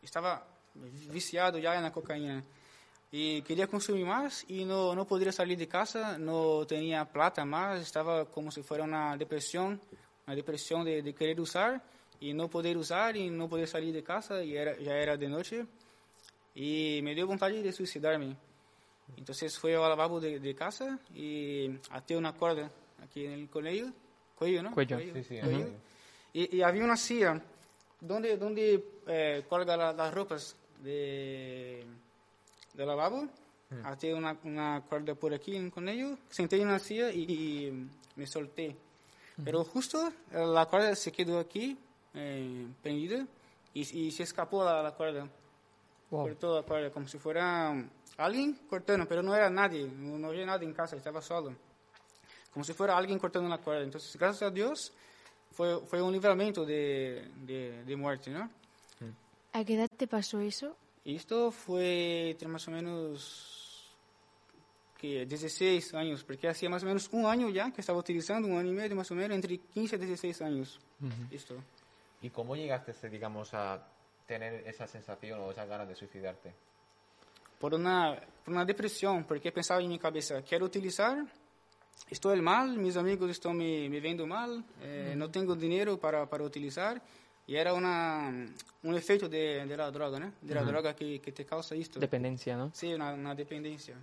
estava 0.03 0.45
viciado 0.75 1.61
já 1.61 1.79
na 1.79 1.89
cocaína. 1.89 2.43
E 3.13 3.41
queria 3.41 3.67
consumir 3.67 4.05
mais 4.05 4.45
e 4.47 4.63
não, 4.63 4.95
não 4.95 5.05
poderia 5.05 5.33
sair 5.33 5.55
de 5.55 5.65
casa, 5.65 6.17
não 6.17 6.65
tinha 6.65 7.05
plata 7.05 7.45
mais, 7.45 7.81
estava 7.81 8.25
como 8.25 8.51
se 8.51 8.63
fosse 8.63 8.81
uma 8.81 9.17
depressão, 9.17 9.79
uma 10.25 10.35
depressão 10.35 10.83
de, 10.83 11.01
de 11.01 11.11
querer 11.11 11.39
usar 11.39 11.81
e 12.21 12.33
não 12.33 12.47
poder 12.47 12.77
usar 12.77 13.15
e 13.15 13.29
não 13.29 13.49
poder 13.49 13.67
sair 13.67 13.91
de 13.91 14.01
casa, 14.01 14.43
e 14.43 14.55
era, 14.55 14.81
já 14.81 14.93
era 14.93 15.17
de 15.17 15.27
noite. 15.27 15.65
E 16.55 17.01
me 17.03 17.15
deu 17.15 17.27
vontade 17.27 17.61
de 17.61 17.71
suicidar-me. 17.71 18.37
Entonces 19.17 19.57
fui 19.57 19.73
al 19.73 19.81
lavabo 19.81 20.19
de, 20.19 20.39
de, 20.39 20.55
casa 20.55 20.97
y 21.13 21.69
até 21.91 22.15
una 22.15 22.33
cuerda 22.33 22.71
aquí 23.03 23.25
en 23.25 23.33
el 23.33 23.49
cuello, 23.49 23.87
cuello 24.35 24.63
¿no? 24.63 24.71
Cuello, 24.71 24.97
cuello 24.97 25.13
sí, 25.15 25.23
sí. 25.23 25.39
Cuello. 25.39 25.57
Uh 25.59 25.61
-huh. 25.61 25.75
y, 26.33 26.57
y, 26.57 26.61
había 26.61 26.83
una 26.83 26.95
silla 26.97 27.41
donde, 27.99 28.37
donde 28.37 28.83
eh, 29.07 29.43
colga 29.49 29.75
la, 29.77 29.93
las 29.93 30.13
ropas 30.13 30.55
de, 30.81 31.85
de 32.73 32.85
lavabo. 32.85 33.21
Uh 33.21 33.27
-huh. 33.75 33.85
Até 33.85 34.13
una, 34.13 34.37
una, 34.43 34.81
cuerda 34.87 35.13
por 35.15 35.33
aquí 35.33 35.69
con 35.69 35.87
ello, 35.89 36.17
senté 36.29 36.57
en 36.57 36.67
una 36.67 36.79
silla 36.79 37.11
y, 37.11 37.21
y 37.23 37.87
me 38.15 38.25
solté. 38.27 38.67
Uh 38.69 38.71
-huh. 38.71 39.43
Pero 39.45 39.63
justo 39.63 40.07
eh, 40.31 40.45
la 40.45 40.65
cuerda 40.65 40.95
se 40.95 41.11
quedó 41.11 41.39
aquí, 41.39 41.77
eh, 42.13 42.67
prendida, 42.81 43.25
y, 43.73 43.81
y 44.07 44.11
se 44.11 44.23
escapó 44.23 44.63
la, 44.63 44.81
la 44.81 44.91
cuerda 44.91 45.27
wow. 46.11 46.27
por 46.27 46.35
toda 46.35 46.91
como 46.91 47.07
si 47.07 47.17
fuera 47.17 47.71
um, 47.71 47.89
alguien 48.17 48.53
cortando, 48.69 49.07
pero 49.07 49.23
no 49.23 49.35
era 49.35 49.49
nadie, 49.49 49.87
no 49.87 50.27
había 50.27 50.45
nadie 50.45 50.67
en 50.67 50.73
casa, 50.73 50.95
estaba 50.95 51.21
solo. 51.21 51.55
Como 52.53 52.63
si 52.63 52.73
fuera 52.73 52.95
alguien 52.97 53.17
cortando 53.17 53.49
la 53.49 53.57
cuerda. 53.57 53.83
Entonces, 53.83 54.15
gracias 54.17 54.43
a 54.43 54.53
Dios, 54.53 54.93
fue, 55.51 55.79
fue 55.85 56.01
un 56.01 56.11
libramiento 56.11 56.65
de, 56.65 57.31
de, 57.37 57.83
de 57.83 57.95
muerte, 57.95 58.29
¿no? 58.29 58.49
¿A 59.53 59.65
qué 59.65 59.75
edad 59.75 59.89
te 59.97 60.07
pasó 60.07 60.39
eso? 60.39 60.75
Esto 61.03 61.51
fue 61.51 62.37
más 62.47 62.67
o 62.67 62.71
menos 62.71 63.91
que 64.97 65.25
16 65.25 65.93
años, 65.95 66.23
porque 66.23 66.47
hacía 66.47 66.69
más 66.69 66.83
o 66.83 66.85
menos 66.85 67.09
un 67.11 67.25
año 67.25 67.49
ya 67.49 67.71
que 67.71 67.81
estaba 67.81 67.99
utilizando, 67.99 68.47
un 68.47 68.57
año 68.57 68.71
y 68.71 68.75
medio 68.75 68.95
más 68.95 69.11
o 69.11 69.15
menos, 69.15 69.35
entre 69.35 69.57
15 69.57 69.95
y 69.95 69.99
16 69.99 70.41
años. 70.41 70.79
Uh 71.01 71.07
-huh. 71.07 71.35
Esto. 71.35 71.55
¿Y 72.21 72.29
cómo 72.29 72.55
llegaste, 72.55 73.09
digamos, 73.09 73.53
a 73.53 73.83
tener 74.25 74.67
esa 74.67 74.87
sensación 74.87 75.39
o 75.41 75.51
esas 75.51 75.67
ganas 75.67 75.87
de 75.87 75.95
suicidarte? 75.95 76.53
Por 77.59 77.73
una, 77.73 78.19
por 78.43 78.53
una 78.53 78.65
depresión, 78.65 79.23
porque 79.25 79.51
pensaba 79.51 79.81
en 79.81 79.89
mi 79.89 79.99
cabeza, 79.99 80.41
quiero 80.41 80.65
utilizar, 80.65 81.23
estoy 82.09 82.41
mal, 82.41 82.77
mis 82.77 82.97
amigos 82.97 83.29
están 83.29 83.55
me, 83.57 83.87
me 83.89 83.99
viendo 83.99 84.25
mal, 84.25 84.63
eh, 84.81 85.13
no 85.15 85.29
tengo 85.29 85.55
dinero 85.55 85.99
para, 85.99 86.25
para 86.27 86.43
utilizar. 86.43 87.01
Y 87.47 87.55
era 87.55 87.73
una, 87.73 88.29
un 88.83 88.95
efecto 88.95 89.27
de, 89.27 89.65
de 89.65 89.75
la 89.77 89.91
droga, 89.91 90.19
¿no? 90.19 90.31
De 90.41 90.53
la 90.53 90.63
droga 90.63 90.95
que, 90.95 91.19
que 91.19 91.31
te 91.31 91.43
causa 91.43 91.75
esto. 91.75 91.99
Dependencia, 91.99 92.55
¿no? 92.55 92.71
Sí, 92.73 92.93
una, 92.93 93.13
una 93.13 93.35
dependencia. 93.35 93.95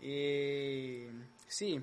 Y, 0.00 1.06
sí. 1.48 1.80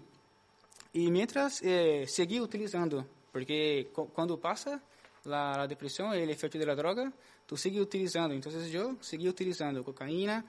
Y 0.93 1.11
mientras 1.11 1.61
eh, 1.61 2.05
seguí 2.07 2.39
utilizando, 2.39 3.05
porque 3.33 3.89
cu- 3.93 4.07
cuando 4.09 4.39
pasa 4.39 4.81
la, 5.25 5.57
la 5.57 5.67
depresión, 5.67 6.13
el 6.13 6.29
efecto 6.29 6.57
de 6.57 6.65
la 6.65 6.75
droga, 6.75 7.11
tú 7.45 7.55
sigues 7.57 7.81
utilizando. 7.81 8.33
Entonces 8.33 8.71
yo 8.71 8.95
seguí 9.01 9.27
utilizando 9.27 9.83
cocaína. 9.83 10.43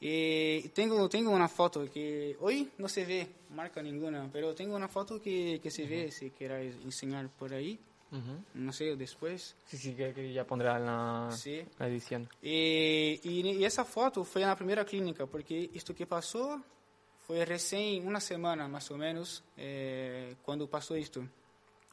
Y 0.00 0.68
tengo, 0.70 1.08
tengo 1.10 1.30
una 1.30 1.48
foto 1.48 1.84
que 1.92 2.36
hoy 2.40 2.70
no 2.78 2.88
se 2.88 3.04
ve 3.04 3.28
marca 3.50 3.82
ninguna, 3.82 4.28
pero 4.32 4.54
tengo 4.54 4.74
una 4.76 4.88
foto 4.88 5.20
que, 5.20 5.60
que 5.62 5.70
se 5.70 5.84
ve, 5.86 6.10
si 6.10 6.32
enseñar 6.84 7.28
por 7.28 7.52
ahí, 7.52 7.78
Ujú. 8.10 8.40
no 8.54 8.72
sé, 8.72 8.96
después. 8.96 9.54
Sí, 9.66 9.76
sí, 9.76 9.92
que, 9.94 10.14
que 10.14 10.32
ya 10.32 10.44
pondrá 10.46 10.78
en 10.78 10.86
la, 10.86 11.28
Sí. 11.32 11.62
la 11.78 11.88
edición. 11.88 12.26
E, 12.42 13.20
e, 13.22 13.60
e 13.60 13.64
essa 13.64 13.84
foto 13.84 14.24
foi 14.24 14.40
na 14.46 14.56
primeira 14.56 14.84
clínica, 14.86 15.26
porque 15.26 15.68
isto 15.74 15.92
que 15.92 16.06
passou 16.06 16.60
foi 17.26 17.44
recém 17.44 18.00
uma 18.00 18.20
semana, 18.20 18.66
mais 18.68 18.88
ou 18.90 18.96
menos, 18.96 19.42
eh, 19.58 20.32
quando 20.44 20.66
passou 20.66 20.96
isto. 20.96 21.28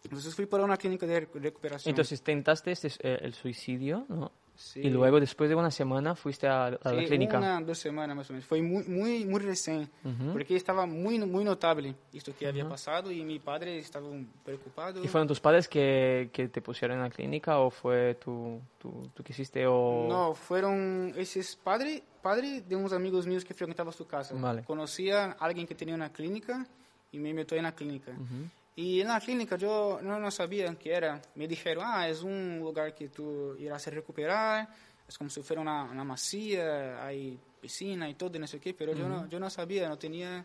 Entonces 0.04 0.34
fui 0.36 0.46
para 0.46 0.64
una 0.64 0.78
clínica 0.78 1.06
de 1.06 1.28
recuperación. 1.34 1.92
Entonces 1.92 2.20
intentaste 2.20 2.72
este, 2.72 2.90
eh, 3.02 3.20
el 3.22 3.34
suicidio, 3.34 4.06
¿no? 4.10 4.32
Sí. 4.56 4.82
Y 4.82 4.90
luego, 4.92 5.20
después 5.20 5.50
de 5.50 5.56
una 5.56 5.72
semana, 5.72 6.14
fuiste 6.14 6.46
a, 6.48 6.68
a 6.68 6.90
sí, 6.92 6.96
la 6.96 7.04
clínica. 7.06 7.38
Una, 7.40 7.62
dos 7.62 7.80
semanas 7.80 8.16
más 8.16 8.30
o 8.30 8.34
menos. 8.34 8.46
Fue 8.46 8.62
muy, 8.62 8.84
muy, 8.84 9.26
muy 9.26 9.40
recién, 9.40 9.90
uh 10.04 10.10
-huh. 10.10 10.34
porque 10.34 10.56
estaba 10.56 10.86
muy, 10.86 11.18
muy 11.20 11.44
notable 11.44 11.96
esto 12.14 12.32
que 12.38 12.46
uh 12.46 12.48
-huh. 12.48 12.52
había 12.52 12.70
pasado 12.70 13.12
y 13.12 13.24
mi 13.24 13.40
padre 13.40 13.80
estaba 13.80 14.08
preocupado. 14.46 15.04
¿Y 15.04 15.08
fueron 15.08 15.28
tus 15.28 15.40
padres 15.40 15.68
que, 15.68 16.30
que 16.32 16.48
te 16.50 16.62
pusieron 16.62 16.98
en 16.98 17.04
la 17.04 17.10
clínica 17.10 17.58
o 17.58 17.72
fue 17.72 18.16
tú, 18.16 18.62
tú, 18.78 19.10
tú 19.16 19.24
que 19.24 19.32
hiciste? 19.34 19.66
O... 19.66 20.06
No, 20.08 20.36
fueron 20.36 21.14
esos 21.18 21.56
padres 21.56 22.04
padre 22.22 22.62
de 22.62 22.76
unos 22.76 22.94
amigos 22.94 23.26
míos 23.26 23.44
que 23.44 23.56
frecuentaban 23.56 23.94
su 23.94 24.06
casa. 24.06 24.36
Vale. 24.36 24.64
Conocía 24.64 25.32
a 25.40 25.46
alguien 25.46 25.66
que 25.66 25.74
tenía 25.74 25.96
una 25.96 26.12
clínica 26.12 26.68
y 27.12 27.18
me 27.18 27.34
metió 27.34 27.58
en 27.58 27.64
la 27.64 27.72
clínica. 27.72 28.12
Uh 28.12 28.22
-huh. 28.22 28.50
E 28.82 29.04
na 29.04 29.22
clínica 29.22 29.56
eu 29.62 30.02
não, 30.02 30.32
sabia 30.32 30.74
que 30.74 30.90
era. 30.90 31.22
Me 31.36 31.46
disseram, 31.46 31.84
ah, 31.84 32.08
é 32.08 32.14
um 32.26 32.64
lugar 32.64 32.92
que 32.94 33.08
tu 33.08 33.56
irás 33.60 33.84
se 33.84 33.92
recuperar, 33.92 34.68
é 35.08 35.18
como 35.20 35.30
se 35.30 35.40
fosse 35.44 35.54
uma, 35.54 35.84
uma 35.84 36.04
macia, 36.04 36.98
aí 37.00 37.40
piscina 37.62 38.10
e 38.10 38.16
tudo, 38.16 38.40
não 38.40 38.48
sei 38.48 38.58
o 38.58 38.62
quê, 38.62 38.74
pero 38.74 38.94
eu, 38.94 39.08
não, 39.08 39.28
eu 39.32 39.40
não 39.40 39.52
sabia, 39.52 39.88
não 39.88 39.98
tinha 39.98 40.44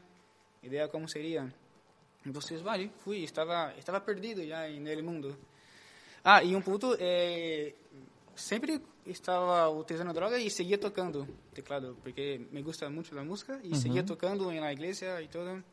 ideia 0.63 0.87
como 0.87 1.09
seria. 1.09 1.51
Então, 2.27 2.43
vale, 2.63 2.93
fui, 2.99 3.25
estava, 3.25 3.73
estava 3.79 4.01
perdido 4.03 4.47
já 4.47 4.69
no 4.69 5.03
mundo. 5.03 5.35
Ah, 6.23 6.43
e 6.45 6.55
um 6.55 6.61
ponto, 6.61 6.95
é, 7.01 7.73
sempre 8.35 8.83
estava 9.07 9.71
utilizando 9.71 10.13
droga 10.13 10.39
e 10.39 10.51
seguia 10.51 10.77
tocando 10.77 11.27
teclado, 11.55 11.97
porque 12.03 12.43
me 12.53 12.61
gusta 12.61 12.91
muito 12.91 13.19
a 13.19 13.25
música 13.25 13.59
e 13.65 13.75
seguia 13.77 14.03
tocando 14.03 14.53
na 14.53 14.71
igreja 14.73 15.23
e 15.23 15.29
tudo. 15.29 15.65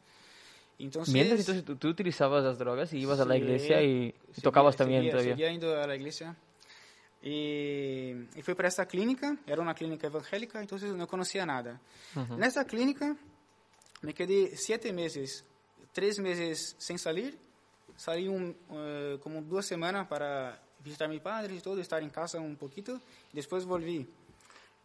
Então, 0.80 1.04
Mientras, 1.08 1.40
entonces 1.40 1.64
tú, 1.64 1.76
tú 1.76 1.88
utilizabas 1.88 2.44
las 2.44 2.58
drogas 2.58 2.92
y 2.94 2.98
ibas 3.00 3.20
a 3.20 3.26
la 3.26 3.36
Sí, 3.36 3.42
iglesia 3.42 3.82
y, 3.82 3.86
y 3.88 4.12
seguía- 4.12 4.44
tocabas 4.44 4.76
también 4.76 5.02
seguía, 5.02 5.12
todavía. 5.12 5.34
Seguía 5.34 5.52
indo 5.52 5.76
a 5.82 5.88
la 5.88 5.96
iglesia. 5.96 6.36
E, 7.22 8.26
e 8.36 8.42
fui 8.44 8.54
para 8.54 8.68
essa 8.68 8.86
clínica, 8.86 9.38
era 9.48 9.62
uma 9.62 9.74
clínica 9.74 10.08
evangélica, 10.08 10.60
eu 10.60 10.98
não 10.98 11.08
conhecia 11.08 11.46
nada. 11.46 11.80
Nessa 12.38 12.66
clínica, 12.66 13.16
me 14.02 14.12
quedei 14.14 14.58
sete 14.58 14.92
meses, 14.92 15.46
três 15.94 16.18
meses 16.20 16.76
sem 16.78 16.98
sair, 16.98 17.38
saí 17.96 18.28
um, 18.28 18.54
eh, 18.72 19.18
como 19.22 19.42
duas 19.42 19.66
semanas 19.66 20.06
para 20.08 20.60
visitar 20.84 21.08
meu 21.08 21.22
padre 21.22 21.56
e 21.56 21.62
tudo, 21.62 21.80
estar 21.80 22.04
em 22.04 22.10
casa 22.10 22.42
um 22.42 22.56
pouquinho, 22.56 23.00
e 23.32 23.40
depois 23.40 23.64
volvi. 23.64 24.06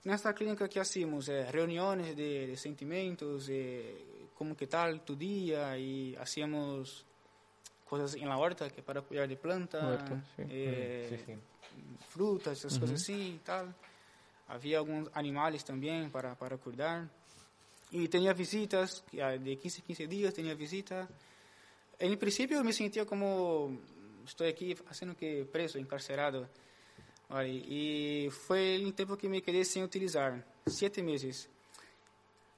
Nessa 0.05 0.33
clínica 0.33 0.69
que 0.69 0.79
hacíamos 0.79 1.29
eh, 1.29 1.49
reuniões 1.51 2.15
de, 2.15 2.47
de 2.47 2.57
sentimentos, 2.57 3.49
eh, 3.51 3.95
como 4.39 4.55
que 4.55 4.69
tal 4.69 5.01
tu 5.01 5.17
dia, 5.17 5.77
e 5.77 6.17
hacíamos 6.17 7.05
coisas 7.85 8.15
em 8.15 8.25
la 8.25 8.39
horta, 8.39 8.71
que 8.71 8.83
para 8.83 9.03
cuidar 9.03 9.27
de 9.27 9.35
planta, 9.37 9.99
sí. 10.37 10.43
eh, 10.49 11.07
Sí, 11.09 11.25
sí. 11.27 11.39
frutas, 12.09 12.59
essas 12.59 12.79
coisas 12.79 13.03
assim 13.03 13.35
e 13.35 13.41
tal. 13.45 13.75
Havia 14.47 14.79
alguns 14.79 15.11
animais 15.13 15.63
também 15.65 16.09
para, 16.09 16.37
para 16.37 16.57
cuidar. 16.57 17.11
E 17.91 18.07
tinha 18.07 18.33
visitas, 18.33 19.03
ah, 19.21 19.37
de 19.37 19.57
15 19.57 19.81
em 19.81 19.83
15 19.83 20.07
dias 20.07 20.35
tinha 20.35 20.55
visita. 20.55 21.09
Em 21.99 22.17
princípio, 22.17 22.57
eu 22.57 22.65
me 22.65 22.73
sentia 22.73 23.05
como 23.05 23.81
estou 24.25 24.47
aqui 24.47 24.77
fazendo 24.77 25.15
que 25.15 25.45
preso, 25.47 25.79
encarcerado. 25.79 26.49
E 27.45 28.29
foi 28.47 28.85
um 28.85 28.93
tempo 28.93 29.17
que 29.17 29.29
me 29.29 29.41
quedei 29.41 29.65
sem 29.65 29.83
utilizar, 29.83 30.47
sete 30.67 31.03
meses. 31.03 31.49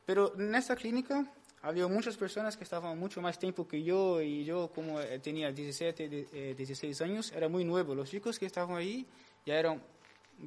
Pero 0.05 0.35
nessa 0.37 0.77
clínica 0.77 1.27
havia 1.63 1.87
muitas 1.89 2.17
pessoas 2.17 2.57
que 2.57 2.63
estavam 2.63 2.95
muito 2.97 3.21
mais 3.21 3.37
tempo 3.37 3.65
que 3.65 3.87
eu 3.87 4.23
e 4.23 4.49
eu 4.49 4.69
como 4.75 4.99
eh, 5.01 5.19
tinha 5.19 5.53
17, 5.53 6.09
de- 6.09 6.27
eh, 6.33 6.55
16 6.55 7.01
anos, 7.03 7.33
era 7.33 7.49
muito 7.49 7.67
novo. 7.67 7.93
Os 8.01 8.09
chicos 8.09 8.39
que 8.39 8.47
estavam 8.47 8.77
aí 8.77 9.07
já 9.47 9.55
eram 9.55 9.81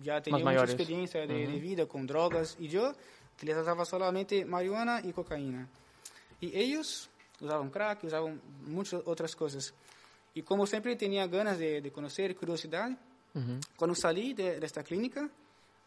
já 0.02 0.20
tinham 0.20 0.40
muita 0.40 0.64
experiência 0.66 1.28
de, 1.28 1.46
de 1.46 1.60
vida 1.60 1.86
com 1.86 2.04
drogas 2.04 2.58
e 2.60 2.74
eu 2.74 2.96
utilizava 3.36 3.86
solamente 3.86 4.44
marihuana 4.44 5.02
e 5.06 5.14
cocaína. 5.14 5.70
E 6.42 6.48
eles 6.48 7.08
usavam 7.40 7.70
crack, 7.70 8.06
usavam 8.06 8.40
muitas 8.66 9.06
outras 9.06 9.36
coisas. 9.36 9.72
E 10.36 10.42
como 10.42 10.66
sempre 10.66 10.96
tinha 10.96 11.28
ganas 11.28 11.60
de, 11.60 11.80
de 11.80 11.92
conhecer, 11.92 12.34
curiosidade, 12.34 12.98
Ujú. 13.36 13.60
quando 13.78 13.94
saí 13.94 14.34
de, 14.34 14.60
desta 14.60 14.82
clínica, 14.82 15.30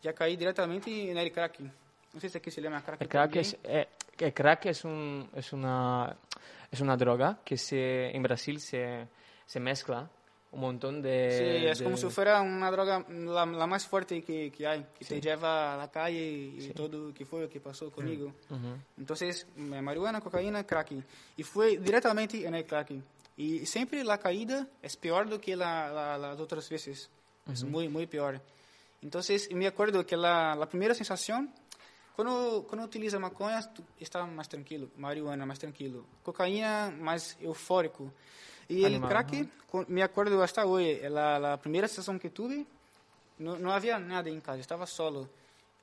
já 0.01 0.13
caí 0.13 0.37
diretamente 0.37 0.89
no 1.13 1.31
crack. 1.33 1.69
Não 2.17 2.21
sei 2.21 2.31
se 2.31 2.39
aqui 2.39 2.51
se 2.51 2.63
chama 2.63 2.81
crack. 2.81 3.03
El 3.03 3.09
crack 3.09 3.37
es, 3.37 3.57
eh, 3.63 3.87
el 4.19 4.33
crack 4.33 4.65
es, 4.73 4.85
un, 4.87 5.29
es, 5.35 5.53
una, 5.53 6.17
es 6.73 6.81
una 6.81 6.97
droga 6.97 7.41
que 7.45 7.59
se, 7.59 8.09
en 8.17 8.23
Brasil 8.23 8.59
se, 8.59 9.07
se 9.45 9.61
mezcla 9.61 10.09
un 10.53 10.61
montón 10.61 11.03
de... 11.03 11.29
Sí, 11.61 11.67
es 11.67 11.79
de- 11.81 11.85
como 11.85 11.99
si 11.99 12.09
fuera 12.09 12.41
una 12.41 12.71
droga 12.71 13.05
la, 13.11 13.45
la 13.45 13.67
más 13.67 13.87
fuerte 13.87 14.23
que, 14.23 14.51
que 14.51 14.67
hay, 14.67 14.87
que 14.99 15.05
te 15.05 15.21
lleva 15.21 15.75
a 15.75 15.77
la 15.77 15.91
calle 15.91 16.23
y, 16.27 16.65
y 16.65 16.71
todo 16.71 17.13
que 17.13 17.27
fue 17.27 17.43
lo 17.43 17.49
que 17.51 17.61
pasó 17.61 17.91
conmigo. 17.91 18.33
Ujú. 18.49 18.79
Entonces, 18.97 19.47
eh, 19.55 19.83
marihuana, 19.83 20.23
cocaína, 20.23 20.65
crack. 20.65 20.93
Y 21.37 21.43
fue 21.43 21.77
directamente 21.77 22.47
en 22.47 22.55
el 22.55 22.65
crack. 22.65 22.93
Y 23.37 23.67
siempre 23.67 24.03
la 24.03 24.17
caída 24.17 24.67
es 24.81 24.97
peor 24.97 25.29
do 25.29 25.39
que 25.39 25.55
la, 25.55 25.91
la- 25.93 26.17
las 26.17 26.41
otras 26.41 26.67
veces. 26.71 27.11
Es 27.53 27.63
muy, 27.63 27.89
muy 27.91 28.07
peor. 28.07 28.41
Entonces, 29.03 29.53
me 29.53 29.67
acuerdo 29.67 30.07
que 30.07 30.17
la, 30.17 30.55
la 30.57 30.67
primera 30.67 30.95
sensación, 30.95 31.53
cuando, 32.17 32.65
cuando 32.67 32.87
utiliza 32.87 33.19
maconha, 33.19 33.63
tú 33.73 33.83
estás 34.01 34.27
más 34.29 34.49
tranquilo. 34.49 34.89
Marihuana, 34.97 35.45
más 35.47 35.59
tranquilo. 35.59 36.05
Cocaína, 36.25 36.91
más 36.99 37.37
eufórico. 37.41 38.11
Y 38.69 38.81
el 38.81 38.95
Animado, 38.97 39.09
crack, 39.11 39.87
me 39.89 40.03
acuerdo 40.03 40.43
hasta 40.43 40.65
hoy, 40.67 40.99
la, 41.09 41.39
la 41.39 41.61
primera 41.61 41.87
sensación 41.87 42.19
que 42.19 42.31
tuve, 42.31 42.67
no, 43.39 43.59
no 43.59 43.73
había 43.73 43.99
nada 43.99 44.29
en 44.31 44.41
casa, 44.41 44.59
estaba 44.59 44.87
solo. 44.87 45.29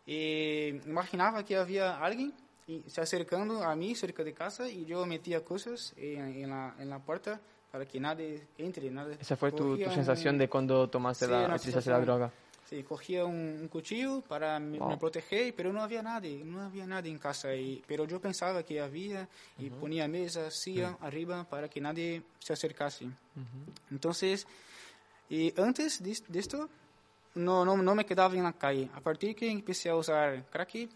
Y 0.05 0.67
imaginaba 0.85 1.45
que 1.45 1.55
había 1.55 1.97
alguien 2.03 2.33
y 2.67 2.81
se 2.87 2.99
acercando 3.01 3.63
a 3.63 3.75
mí 3.75 3.95
cerca 3.95 4.23
de 4.23 4.33
casa 4.33 4.67
metía 5.05 5.43
cosas 5.45 5.93
en, 5.97 6.19
en 6.43 6.49
la, 6.49 6.75
en 6.79 6.89
la 6.89 6.99
puerta 6.99 7.39
para 7.71 7.85
que 7.85 7.99
nadie 7.99 8.47
entre. 8.57 8.89
Nada. 8.91 9.15
Esa 9.19 9.37
fue 9.37 9.51
tu, 9.51 9.57
tu 9.57 9.63
un- 9.73 9.79
de 10.39 10.49
cuando 10.49 10.89
tomaste 10.89 11.25
Sí, 11.25 11.31
la, 11.31 11.37
utilizaste 11.55 11.71
sensación. 11.71 12.05
droga. 12.05 12.31
Sí, 12.73 12.81
cogía 12.83 13.23
un, 13.23 13.59
un 13.61 13.67
cuchillo 13.67 14.21
para 14.21 14.59
me, 14.59 14.79
Wow. 14.79 14.89
me 14.89 14.97
proteger, 14.97 15.53
pero 15.55 15.71
no 15.71 15.79
había 15.83 16.01
nadie, 16.01 16.43
no 16.43 16.59
había 16.59 16.87
nadie 16.87 17.11
en 17.11 17.19
casa. 17.19 17.53
Y, 17.53 17.83
pero 17.85 18.05
yo 18.05 18.19
pensaba 18.19 18.63
que 18.63 18.81
había 18.81 19.29
y 19.59 19.69
ponía 19.69 20.07
mesa, 20.07 20.49
silla 20.49 20.97
arriba 21.01 21.43
para 21.47 21.69
que 21.69 21.79
nadie 21.79 22.23
se 22.39 22.53
acercase. 22.53 23.07
Entonces, 23.91 24.47
y 25.29 25.53
antes 25.61 26.01
de, 26.01 26.17
de 26.27 26.39
esto, 26.39 26.67
no, 27.35 27.63
no, 27.63 27.77
no 27.77 27.93
me 27.93 28.07
quedaba 28.07 28.33
en 28.33 28.41
la 28.43 28.53
calle. 28.53 28.89
A 28.95 29.01
partir 29.01 29.35
que 29.35 29.51
empecé 29.51 29.89
a 29.89 29.95
usar 29.95 30.43
crack, 30.49 30.89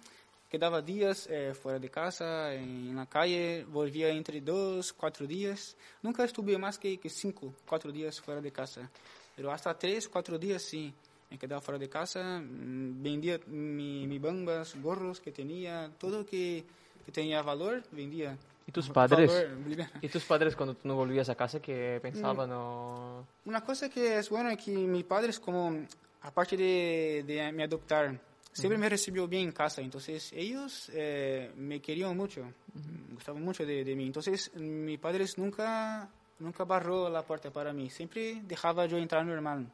quedaba 0.49 0.81
días 0.81 1.27
eh, 1.29 1.53
fuera 1.53 1.77
de 1.77 1.91
casa, 1.91 2.55
en 2.55 2.95
la 2.95 3.05
calle, 3.05 3.65
volvía 3.65 4.09
entre 4.09 4.41
dos, 4.41 4.93
cuatro 4.93 5.27
días. 5.27 5.75
Nunca 6.01 6.23
estuve 6.23 6.57
más 6.57 6.79
que, 6.79 6.97
que 6.97 7.09
cinco, 7.09 7.53
cuatro 7.67 7.91
días 7.91 8.19
fuera 8.19 8.41
de 8.41 8.51
casa. 8.51 8.89
Pero 9.35 9.51
hasta 9.51 9.77
tres, 9.77 10.09
cuatro 10.09 10.39
días 10.39 10.63
sí. 10.63 10.91
Me 11.29 11.37
quedaba 11.37 11.61
fuera 11.61 11.77
de 11.77 11.89
casa, 11.89 12.39
mm, 12.39 13.03
vendía 13.03 13.39
mi, 13.47 14.07
mi 14.07 14.19
bambas, 14.19 14.75
gorros 14.81 15.19
que 15.19 15.31
tenía, 15.31 15.91
todo 15.97 16.25
que, 16.25 16.63
que 17.05 17.11
tenía 17.11 17.41
valor, 17.41 17.83
vendía. 17.91 18.37
¿Y 18.65 18.71
tus 18.71 18.89
padres? 18.89 19.31
Valor. 19.31 19.87
¿Y 20.01 20.09
tus 20.09 20.23
padres 20.23 20.55
cuando 20.55 20.75
tú 20.75 20.87
no 20.87 20.95
volvías 20.95 21.29
a 21.29 21.35
casa 21.35 21.61
qué 21.61 21.99
pensaban 22.01 22.49
o...? 22.51 23.25
Una 23.45 23.61
cosa 23.61 23.89
que 23.89 24.19
es 24.19 24.29
buena 24.29 24.53
es 24.53 24.63
que 24.63 24.71
mis 24.71 25.03
padres, 25.03 25.39
como 25.39 25.85
aparte 26.21 26.57
de, 26.57 27.23
de 27.25 27.51
me 27.51 27.63
adoptar, 27.63 28.19
siempre 28.51 28.77
me 28.77 28.89
recibió 28.89 29.27
bien 29.27 29.43
en 29.43 29.51
casa. 29.51 29.81
Entonces, 29.81 30.33
ellos 30.33 30.89
eh, 30.93 31.51
me 31.55 31.79
querían 31.79 32.15
mucho, 32.17 32.43
gustaban 33.13 33.43
mucho 33.43 33.65
de, 33.65 33.83
de 33.83 33.95
mí. 33.95 34.05
Entonces, 34.05 34.51
mi 34.55 34.97
padre 34.97 35.25
nunca, 35.37 36.09
nunca 36.39 36.63
barró 36.63 37.09
la 37.09 37.21
puerta 37.21 37.51
para 37.51 37.71
mí. 37.73 37.89
Siempre 37.89 38.41
dejaba 38.43 38.85
yo 38.85 38.97
entrar 38.97 39.25
normal. 39.25 39.67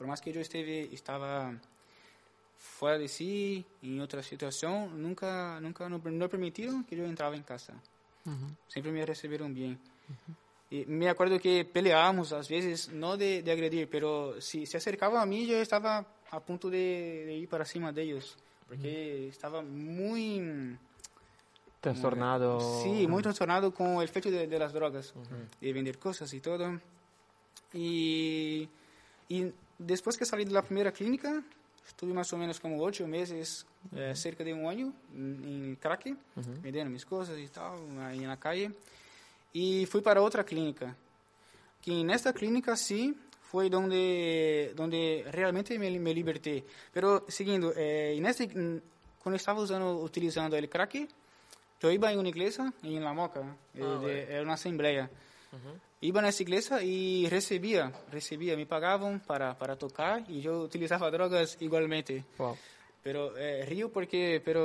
Por 0.00 0.06
más 0.06 0.22
que 0.22 0.32
yo 0.32 0.40
esteve, 0.40 0.88
estaba 0.94 1.52
fuera 2.56 2.96
de 2.96 3.06
sí, 3.06 3.62
en 3.82 4.00
otra 4.00 4.22
situación, 4.22 5.02
nunca, 5.02 5.60
nunca 5.60 5.90
no, 5.90 5.98
no 5.98 6.28
permitieron 6.30 6.84
que 6.84 6.96
yo 6.96 7.04
entraba 7.04 7.36
en 7.36 7.42
casa. 7.42 7.74
Siempre 8.66 8.92
me 8.92 9.04
recibieron 9.04 9.52
bien. 9.52 9.78
Y 10.70 10.86
me 10.86 11.10
acuerdo 11.10 11.38
que 11.38 11.66
peleábamos 11.66 12.32
às 12.32 12.48
vezes, 12.48 12.88
no 12.88 13.18
de, 13.18 13.42
de 13.42 13.52
agredir, 13.52 13.90
pero 13.90 14.40
si 14.40 14.64
se 14.64 14.78
acercaban 14.78 15.20
a 15.20 15.26
mí, 15.26 15.46
yo 15.46 15.58
estaba 15.58 16.06
a 16.30 16.40
punto 16.40 16.70
de, 16.70 17.24
de 17.26 17.34
ir 17.34 17.48
para 17.50 17.66
cima 17.66 17.92
de 17.92 18.00
ellos, 18.00 18.38
porque 18.68 19.28
estaba 19.28 19.60
muy... 19.60 20.78
Trastornado. 21.82 22.82
Sí, 22.82 23.06
muy 23.06 23.22
trastornado 23.22 23.74
con 23.74 23.96
el 23.98 24.04
efecto 24.04 24.30
de, 24.30 24.46
de 24.46 24.58
las 24.58 24.72
drogas, 24.72 25.12
de 25.60 25.72
vender 25.74 25.98
cosas 25.98 26.32
y 26.32 26.40
todo. 26.40 26.80
Y, 27.74 28.66
y 29.28 29.52
después 29.86 30.16
que 30.16 30.24
salí 30.24 30.44
de 30.44 30.52
la 30.52 30.62
primera 30.62 30.92
clínica, 30.92 31.42
estuve 31.86 32.12
más 32.12 32.32
o 32.32 32.36
menos 32.36 32.60
como 32.60 32.80
ocho 32.82 33.06
meses, 33.06 33.66
eh, 33.96 34.12
cerca 34.14 34.44
de 34.44 34.52
un 34.54 34.66
año, 34.66 34.92
en 35.14 35.76
crack, 35.80 36.14
vendiendo 36.62 36.90
mis 36.90 37.04
cosas 37.04 37.38
y 37.38 37.48
tal, 37.48 37.78
ahí 38.00 38.18
en 38.22 38.28
la 38.28 38.36
calle. 38.38 38.70
Y 39.52 39.86
fui 39.86 40.00
para 40.00 40.22
otra 40.22 40.44
clínica, 40.44 40.94
que 41.82 41.98
en 42.00 42.10
esta 42.10 42.32
clínica 42.32 42.76
sí 42.76 43.16
fue 43.50 43.68
donde, 43.68 44.72
donde 44.76 45.24
realmente 45.32 45.76
me, 45.78 45.90
me 45.98 46.14
liberté. 46.14 46.64
Pero 46.92 47.24
siguiendo, 47.28 47.72
eh, 47.76 48.14
en 48.16 48.26
este, 48.26 48.48
cuando 49.22 49.36
estaba 49.36 49.60
usando, 49.60 49.96
utilizando 50.00 50.56
el 50.56 50.68
crack, 50.68 51.08
yo 51.82 51.90
iba 51.90 52.12
en 52.12 52.18
una 52.20 52.28
iglesia, 52.28 52.72
en 52.82 53.02
La 53.02 53.12
Moca, 53.12 53.40
eh, 53.74 53.80
de- 54.06 54.22
era 54.34 54.42
una 54.42 54.52
asamblea. 54.54 55.10
Iba 56.02 56.22
nessa 56.22 56.42
igreja 56.42 56.82
e 56.82 57.26
recebia, 57.28 57.92
recebia, 58.10 58.56
me 58.56 58.64
pagavam 58.64 59.18
para 59.18 59.54
para 59.54 59.76
tocar 59.76 60.24
e 60.30 60.44
eu 60.44 60.62
utilizava 60.62 61.10
drogas 61.10 61.56
igualmente. 61.60 62.24
Wow. 62.38 62.56
Pero 63.02 63.36
eh, 63.36 63.64
rio 63.68 63.90
porque, 63.90 64.40
pero 64.42 64.60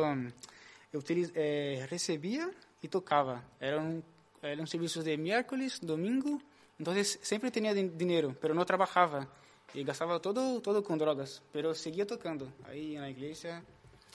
eu 0.94 1.00
utiliz, 1.00 1.32
eh, 1.36 1.86
recebia 1.90 2.50
e 2.82 2.88
tocava. 2.88 3.44
Eram 3.60 4.02
eram 4.42 4.66
serviços 4.66 5.04
de 5.04 5.18
miércoles, 5.18 5.80
domingo, 5.80 6.40
então 6.80 6.94
sempre 7.04 7.50
tinha 7.52 7.74
din- 7.74 7.90
dinheiro, 7.98 8.38
pero 8.40 8.54
não 8.54 8.64
trabalhava 8.64 9.28
e 9.74 9.84
gastava 9.84 10.20
todo 10.22 10.62
todo 10.62 10.82
com 10.84 10.98
drogas, 10.98 11.42
pero 11.52 11.74
seguia 11.76 12.06
tocando 12.06 12.48
aí 12.64 12.96
na 12.98 13.10
igreja. 13.10 13.62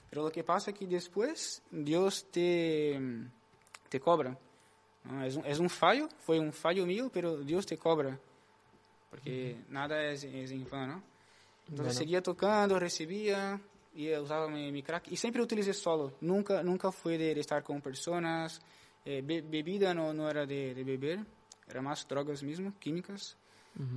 Pero 0.09 0.27
o 0.27 0.31
que 0.31 0.43
passa 0.43 0.71
é 0.71 0.73
que 0.73 0.87
depois 0.87 1.61
Deus 1.71 2.23
te 2.23 2.99
te 3.91 3.99
cobra. 4.01 4.37
Ah, 5.09 5.27
es, 5.27 5.37
un, 5.37 5.45
es 5.47 5.59
un 5.59 5.71
fallo, 5.71 6.09
fue 6.19 6.39
un 6.39 6.53
fallo 6.53 6.85
mío, 6.87 7.11
pero 7.13 7.39
Dios 7.39 7.65
te 7.67 7.77
cobra, 7.79 8.19
porque 9.11 9.57
nada 9.69 10.05
es, 10.05 10.25
es 10.25 10.51
en 10.51 10.69
vano, 10.69 10.95
¿no? 10.97 11.03
Entonces 11.69 11.95
seguía 11.99 12.23
tocando, 12.23 12.79
recibía 12.79 13.61
y 13.95 14.13
usaba 14.15 14.49
mi, 14.49 14.71
mi 14.73 14.83
crack 14.83 15.09
y 15.11 15.17
siempre 15.17 15.43
utilicé 15.43 15.73
solo, 15.73 16.13
nunca 16.21 16.63
nunca 16.63 16.91
fue 16.93 17.17
de, 17.17 17.35
de 17.35 17.41
estar 17.41 17.63
con 17.63 17.81
personas, 17.81 18.61
eh, 19.05 19.23
be- 19.25 19.43
bebida 19.43 19.95
no, 19.95 20.13
no 20.13 20.29
era 20.29 20.45
de, 20.47 20.75
de 20.75 20.85
beber, 20.85 21.21
era 21.69 21.81
más 21.81 22.07
drogas 22.07 22.43
mismo, 22.43 22.73
químicas. 22.79 23.37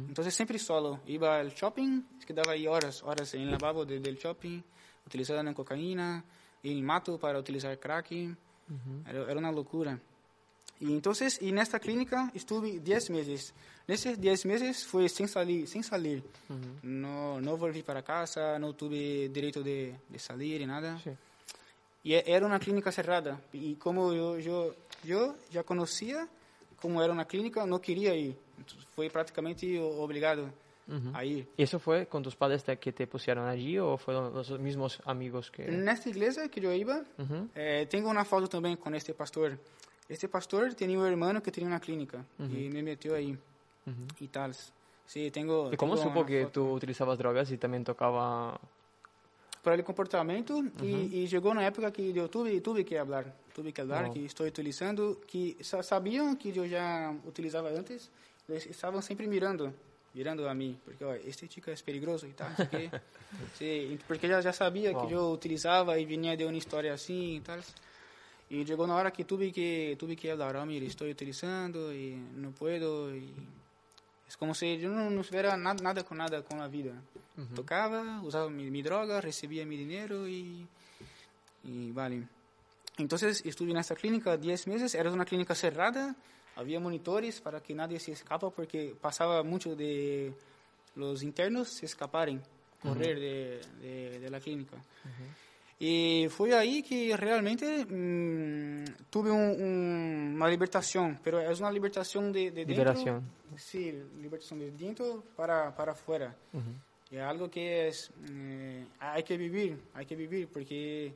Entonces 0.07 0.33
siempre 0.35 0.57
solo, 0.59 1.01
iba 1.07 1.37
al 1.39 1.49
shopping, 1.51 2.03
quedaba 2.25 2.51
ahí 2.53 2.67
horas, 2.67 3.01
horas 3.03 3.33
en 3.33 3.41
el 3.41 3.51
lavabo 3.51 3.85
de- 3.85 3.99
del 3.99 4.15
shopping, 4.17 4.61
utilizando 5.05 5.53
cocaína, 5.53 6.23
y 6.61 6.71
el 6.71 6.83
mato 6.83 7.17
para 7.19 7.39
utilizar 7.39 7.77
crack, 7.79 8.11
era, 8.11 9.23
era 9.23 9.37
una 9.37 9.51
locura. 9.51 9.99
Y 10.79 10.87
entonces, 10.93 11.39
en 11.41 11.57
esta 11.59 11.79
clínica 11.79 12.31
estuve 12.33 12.79
10 12.79 13.09
meses. 13.09 13.53
Nesses 13.87 14.19
10 14.19 14.45
meses 14.45 14.85
fue 14.85 15.07
sin 15.09 15.27
salir, 15.27 15.67
sin 15.67 15.83
salir. 15.83 16.23
no, 16.81 17.39
no 17.39 17.57
volví 17.57 17.83
para 17.83 18.01
casa, 18.01 18.57
no 18.59 18.73
tuve 18.73 19.29
derecho 19.29 19.61
de, 19.63 19.95
de 20.09 20.19
salir 20.19 20.61
y 20.61 20.65
nada. 20.65 20.99
Sí. 21.03 21.11
Y 22.03 22.13
e- 22.15 22.23
era 22.27 22.45
una 22.45 22.59
clínica 22.59 22.91
cerrada. 22.91 23.39
Y 23.53 23.75
como 23.75 24.13
yo, 24.13 24.39
yo, 24.39 24.75
yo 25.03 25.35
ya 25.51 25.63
conocía 25.63 26.27
cómo 26.81 27.01
era 27.01 27.13
una 27.13 27.25
clínica, 27.25 27.65
no 27.65 27.79
quería 27.79 28.13
ir. 28.15 28.35
Entonces, 28.57 28.85
fue 28.93 29.09
prácticamente 29.09 29.79
obligado 29.79 30.49
a 31.13 31.23
ir. 31.23 31.47
¿Y 31.55 31.63
eso 31.63 31.79
fue 31.79 32.07
con 32.07 32.21
tus 32.23 32.35
padres 32.35 32.63
que 32.79 32.91
te 32.91 33.07
pusieron 33.07 33.47
allí 33.47 33.79
o 33.79 33.97
fueron 33.97 34.33
los 34.33 34.49
mismos 34.59 35.01
amigos 35.05 35.49
que...? 35.49 35.63
En 35.65 35.87
esta 35.87 36.09
iglesia 36.09 36.49
que 36.49 36.59
yo 36.59 36.73
iba, 36.73 37.03
Ujú. 37.17 37.47
eh, 37.55 37.87
tengo 37.89 38.09
una 38.09 38.25
foto 38.25 38.49
también 38.49 38.75
con 38.75 38.93
este 38.93 39.13
pastor. 39.13 39.57
Este 40.13 40.27
pastor 40.29 40.75
tenía 40.75 40.99
un 40.99 41.07
hermano 41.07 41.41
que 41.41 41.51
tenía 41.51 41.67
una 41.67 41.79
clínica 41.79 42.23
y 42.39 42.69
me 42.69 42.83
metió 42.83 43.15
ahí 43.15 43.35
y 44.19 44.27
tal. 44.27 44.55
Sí, 45.07 45.31
tengo. 45.31 45.73
¿Y 45.73 45.75
cómo 45.77 45.95
tengo 45.95 46.07
supo 46.09 46.25
que 46.25 46.43
foto. 46.43 46.51
tú 46.53 46.71
utilizabas 46.73 47.17
drogas 47.17 47.49
y 47.51 47.57
también 47.57 47.83
tocaba...? 47.83 48.59
Por 49.63 49.73
el 49.73 49.83
comportamento 49.83 50.61
y, 50.81 50.87
y 51.23 51.27
llegó 51.27 51.49
una 51.49 51.65
época 51.65 51.91
que 51.91 52.11
yo 52.13 52.29
tuve, 52.29 52.59
tuve 52.61 52.83
que 52.85 52.99
hablar, 52.99 53.33
tuve 53.55 53.71
que 53.71 53.81
hablar, 53.81 54.05
Wow. 54.05 54.13
que 54.13 54.25
estoy 54.25 54.49
utilizando, 54.49 55.21
que 55.25 55.55
sa- 55.61 55.81
sabían 55.81 56.35
que 56.37 56.51
yo 56.51 56.65
ya 56.65 57.15
utilizaba 57.25 57.69
antes, 57.69 58.09
eles 58.47 58.67
estavam 58.67 59.01
sempre 59.01 59.25
mirando, 59.25 59.71
mirando 60.13 60.49
a 60.49 60.53
mim, 60.53 60.75
porque 60.83 61.05
ó, 61.05 61.13
este 61.15 61.47
chico 61.47 61.71
é 61.71 61.75
perigoso 61.77 62.27
e 62.27 62.33
tal. 62.33 62.51
Sí, 63.57 63.97
porque 64.07 64.27
já 64.27 64.41
já 64.41 64.51
sabia 64.51 64.91
Wow. 64.91 65.07
que 65.07 65.13
eu 65.13 65.31
utilizava 65.31 65.97
e 65.97 66.05
vinha 66.05 66.35
de 66.35 66.43
uma 66.43 66.57
história 66.57 66.93
assim 66.93 67.37
e 67.37 67.41
tal. 67.41 67.57
Y 68.53 68.65
llegó 68.65 68.83
una 68.83 68.95
hora 68.95 69.09
que 69.11 69.25
tuve 69.25 69.51
que, 69.51 69.95
tuve 69.97 70.15
que 70.15 70.29
hablar, 70.29 70.57
ah, 70.57 70.63
mire, 70.63 70.85
estoy 70.85 71.09
utilizando 71.09 71.91
y 71.91 72.13
no 72.35 72.51
puedo. 72.51 73.11
Y 73.15 73.33
es 74.27 74.37
como 74.37 74.53
si 74.53 74.77
yo 74.77 74.89
no, 74.89 75.09
no 75.09 75.23
tuviera 75.23 75.57
nada, 75.57 75.81
nada, 75.81 76.03
con 76.03 76.19
nada 76.19 76.43
con 76.43 76.59
la 76.59 76.67
vida. 76.67 76.93
Uh 77.35 77.41
-huh. 77.41 77.55
Tocaba, 77.55 78.21
usaba 78.21 78.51
mi, 78.51 78.69
mi, 78.69 78.83
droga, 78.83 79.19
recibía 79.21 79.65
mi 79.65 79.75
dinero 79.75 80.27
y, 80.27 80.67
y 81.63 81.91
vale. 81.93 82.27
Entonces 82.99 83.41
estuve 83.43 83.71
en 83.71 83.77
esta 83.77 83.95
clínica 83.95 84.37
10 84.37 84.67
meses, 84.67 84.93
era 84.93 85.11
una 85.11 85.25
clínica 85.25 85.55
cerrada, 85.55 86.15
había 86.55 86.79
monitores 86.79 87.41
para 87.41 87.59
que 87.59 87.73
nadie 87.73 87.99
se 87.99 88.11
escapa 88.11 88.51
porque 88.51 88.95
pasaba 89.01 89.41
mucho 89.41 89.75
de 89.75 90.31
los 90.95 91.23
internos 91.23 91.69
se 91.69 91.87
escaparen, 91.87 92.39
correr 92.83 93.17
uh 93.17 93.19
-huh. 93.19 93.81
de, 93.81 93.89
de, 94.11 94.19
de, 94.19 94.29
la 94.29 94.39
clínica. 94.39 94.75
Uh 94.75 95.09
-huh. 95.09 95.52
Y 95.85 96.29
fue 96.29 96.55
ahí 96.55 96.81
que 96.81 97.17
realmente 97.17 97.85
mmm, 97.85 98.85
tuve 99.09 99.29
un, 99.31 99.61
un, 99.61 100.33
una 100.35 100.47
libertación, 100.47 101.19
pero 101.21 101.41
es 101.41 101.59
una 101.59 101.69
libertación 101.71 102.31
de, 102.31 102.51
de 102.51 102.63
dentro. 102.63 102.73
Liberación. 102.73 103.29
Sí, 103.57 103.91
libertación 104.21 104.59
de 104.59 104.71
dentro 104.71 105.21
para, 105.35 105.75
para 105.75 105.91
afuera. 105.91 106.33
Uh 106.53 106.57
-huh. 106.57 107.11
Y 107.11 107.17
algo 107.17 107.49
que 107.49 107.89
es, 107.89 108.09
eh, 108.29 108.85
hay 108.97 109.23
que 109.23 109.35
vivir, 109.35 109.77
hay 109.93 110.05
que 110.05 110.15
vivir, 110.15 110.47
porque 110.47 111.13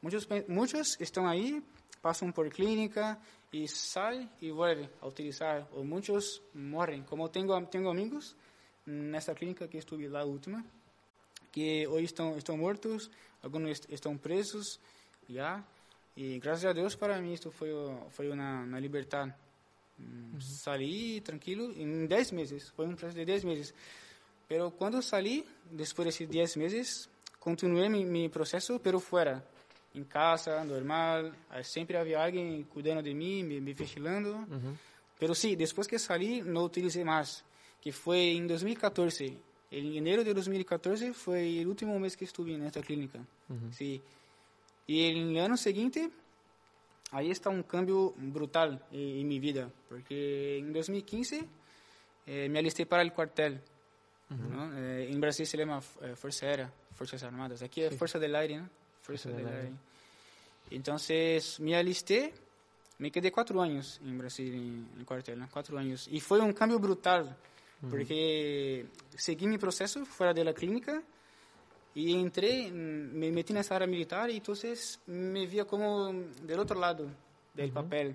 muchos, 0.00 0.26
muchos 0.48 0.98
están 0.98 1.26
ahí, 1.26 1.62
pasan 2.00 2.32
por 2.32 2.48
clínica 2.48 3.18
y 3.52 3.68
salen 3.68 4.30
y 4.40 4.50
vuelven 4.50 4.88
a 5.02 5.06
utilizar, 5.08 5.68
o 5.76 5.84
muchos 5.84 6.42
mueren. 6.54 7.04
Como 7.04 7.28
tengo, 7.28 7.62
tengo 7.68 7.90
amigos 7.90 8.34
en 8.86 9.14
esta 9.14 9.34
clínica 9.34 9.68
que 9.68 9.76
estuve 9.78 10.08
la 10.08 10.24
última, 10.24 10.64
que 11.52 11.86
hoje 11.86 12.04
estão 12.06 12.36
estão 12.38 12.56
mortos, 12.56 13.10
alguns 13.42 13.68
est- 13.70 13.90
estão 13.92 14.16
presos 14.16 14.78
já. 15.28 15.62
E 16.16 16.38
graças 16.38 16.64
a 16.64 16.72
Deus 16.72 16.94
para 16.94 17.20
mim 17.20 17.32
isto 17.32 17.50
foi 17.50 17.70
foi 18.10 18.28
uma, 18.30 18.62
uma 18.62 18.78
liberdade. 18.80 19.32
Hum, 19.98 20.38
Saí 20.40 21.20
tranquilo 21.20 21.72
em 21.76 22.06
10 22.06 22.32
meses, 22.32 22.68
foi 22.70 22.86
um 22.86 22.94
processo 22.94 23.16
de 23.18 23.24
10 23.24 23.44
meses. 23.44 23.74
Pero 24.48 24.70
quando 24.70 25.00
saí, 25.02 25.44
depois 25.70 26.06
desses 26.06 26.28
10 26.28 26.56
meses, 26.56 27.08
continuei 27.38 27.88
mi 27.88 28.28
processo, 28.28 28.80
pero 28.80 28.98
fora, 28.98 29.44
em 29.94 30.02
casa, 30.04 30.64
normal, 30.64 31.32
sempre 31.62 31.96
havia 31.96 32.18
alguém 32.24 32.64
cuidando 32.64 33.02
de 33.02 33.14
mim, 33.14 33.44
me, 33.44 33.60
me 33.60 33.72
vigilando. 33.74 34.46
Pero 35.18 35.34
sí, 35.34 35.54
después 35.54 35.86
que 35.86 35.98
salí, 35.98 36.40
no 36.42 36.64
utilicé 36.64 37.04
más, 37.04 37.44
que 37.80 37.92
fue 37.92 38.32
en 38.32 38.48
2014. 38.48 39.36
En 39.70 39.94
enero 39.94 40.24
de 40.24 40.34
2014 40.34 41.12
fue 41.12 41.60
el 41.60 41.68
último 41.68 41.98
mes 41.98 42.16
que 42.16 42.24
estuve 42.24 42.54
en 42.54 42.64
esta 42.64 42.80
clínica. 42.80 43.20
Sí. 43.72 44.00
Y 44.86 45.06
en 45.06 45.36
el 45.36 45.44
año 45.44 45.56
siguiente, 45.56 46.10
ahí 47.12 47.30
está 47.30 47.50
un 47.50 47.62
cambio 47.62 48.12
brutal 48.16 48.84
en, 48.90 49.20
en 49.20 49.28
mi 49.28 49.38
vida, 49.38 49.70
porque 49.88 50.58
en 50.58 50.72
2015 50.72 51.46
eh, 52.26 52.48
me 52.48 52.58
alisté 52.58 52.86
para 52.86 53.02
el 53.02 53.12
cuartel. 53.12 53.60
¿no? 54.28 54.78
Eh, 54.78 55.10
en 55.10 55.20
Brasil 55.20 55.46
se 55.46 55.56
llama 55.56 55.80
eh, 56.02 56.14
Fuerza 56.14 56.46
Aérea, 56.46 56.72
Fuerzas 56.94 57.22
Armadas. 57.24 57.62
Aquí 57.62 57.82
es 57.82 57.96
Fuerza 57.96 58.18
del 58.18 58.36
Aire, 58.36 58.58
¿no? 58.58 58.68
Fuerza, 59.02 59.28
del 59.28 59.38
del 59.38 59.46
Aire. 59.46 59.60
Aire. 59.62 59.76
Entonces 60.70 61.58
me 61.58 61.74
alisté, 61.74 62.32
me 62.98 63.10
quedé 63.10 63.32
cuatro 63.32 63.60
años 63.60 64.00
en 64.04 64.18
Brasil, 64.18 64.54
en 64.54 65.00
el 65.00 65.04
cuartel, 65.04 65.40
¿no? 65.40 65.48
cuatro 65.50 65.76
años. 65.78 66.06
Y 66.08 66.20
fue 66.20 66.38
un 66.38 66.52
cambio 66.52 66.78
brutal, 66.78 67.36
porque 67.88 68.86
seguí 69.16 69.46
mi 69.46 69.56
proceso 69.58 70.04
fuera 70.04 70.34
de 70.34 70.44
la 70.44 70.52
clínica, 70.52 71.02
Y 71.92 72.14
entré, 72.20 72.70
mm, 72.70 73.18
me 73.18 73.32
metí 73.32 73.52
en 73.52 73.56
esa 73.58 73.74
área 73.74 73.86
militar 73.88 74.30
y 74.30 74.36
entonces 74.36 75.00
me 75.06 75.44
via 75.46 75.64
como 75.64 76.12
del 76.42 76.60
otro 76.60 76.78
lado 76.78 77.08
del 77.52 77.72
papel. 77.72 78.14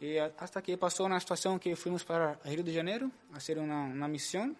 Y 0.00 0.18
a- 0.18 0.32
hasta 0.38 0.62
que 0.62 0.78
pasó 0.78 1.02
una 1.04 1.18
situación 1.18 1.58
que 1.58 1.74
fuimos 1.74 2.04
para 2.04 2.34
Río 2.44 2.62
de 2.62 2.72
Janeiro 2.72 3.10
a 3.32 3.38
hacer 3.38 3.58
una, 3.58 3.82
una 3.86 4.06
misión 4.06 4.56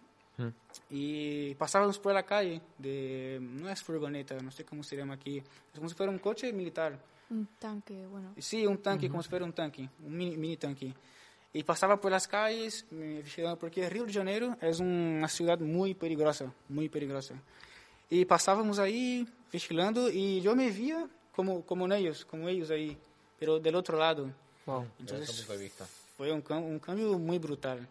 y 0.91 1.55
pasábamos 1.55 2.01
por 2.01 2.15
la 2.15 2.25
calle 2.25 2.61
de, 2.79 3.39
no 3.41 3.69
es 3.71 3.81
furgoneta, 3.81 4.35
no 4.43 4.51
sé 4.51 4.65
cómo 4.65 4.83
se 4.83 4.97
llama 4.97 5.15
aquí, 5.15 5.39
es 5.39 5.77
como 5.77 5.89
si 5.89 5.95
fuera 5.95 6.11
un 6.11 6.19
coche 6.19 6.53
militar. 6.53 6.99
Un 7.31 7.47
tanque, 7.61 8.07
bueno. 8.09 8.35
Sí, 8.39 8.67
un 8.67 8.79
tanque, 8.79 9.09
como 9.09 9.23
si 9.23 9.29
fuera 9.29 9.45
un 9.45 9.53
tanque, 9.53 9.89
un 10.05 10.17
mini, 10.17 10.37
mini 10.37 10.57
tanque. 10.57 10.93
Y 11.57 11.63
pasaba 11.63 11.99
por 11.99 12.11
las 12.11 12.29
calles 12.29 12.85
me 12.91 13.23
vigilando, 13.23 13.59
porque 13.59 13.89
Río 13.89 14.05
de 14.05 14.13
Janeiro 14.13 14.57
es 14.61 14.79
una 14.79 15.27
ciudad 15.27 15.59
muy 15.59 15.95
peligrosa, 15.95 16.53
muy 16.69 16.89
peligrosa. 16.91 17.35
Y 18.11 18.27
pasábamos 18.27 18.79
ahí 18.79 19.27
vigilando 19.51 20.11
y 20.11 20.43
yo 20.43 20.55
me 20.55 20.71
veía 20.71 21.09
como, 21.35 21.63
como 21.63 21.91
ellos, 21.93 22.27
como 22.27 22.47
ellos 22.49 22.71
ahí, 22.71 22.97
pero 23.39 23.59
del 23.59 23.75
otro 23.75 23.99
lado. 23.99 24.31
Wow. 24.67 24.85
Un, 26.19 26.43
cam- 26.45 26.65
un 26.65 26.79
cambio 26.79 27.19
muy 27.19 27.39
brutal. 27.39 27.87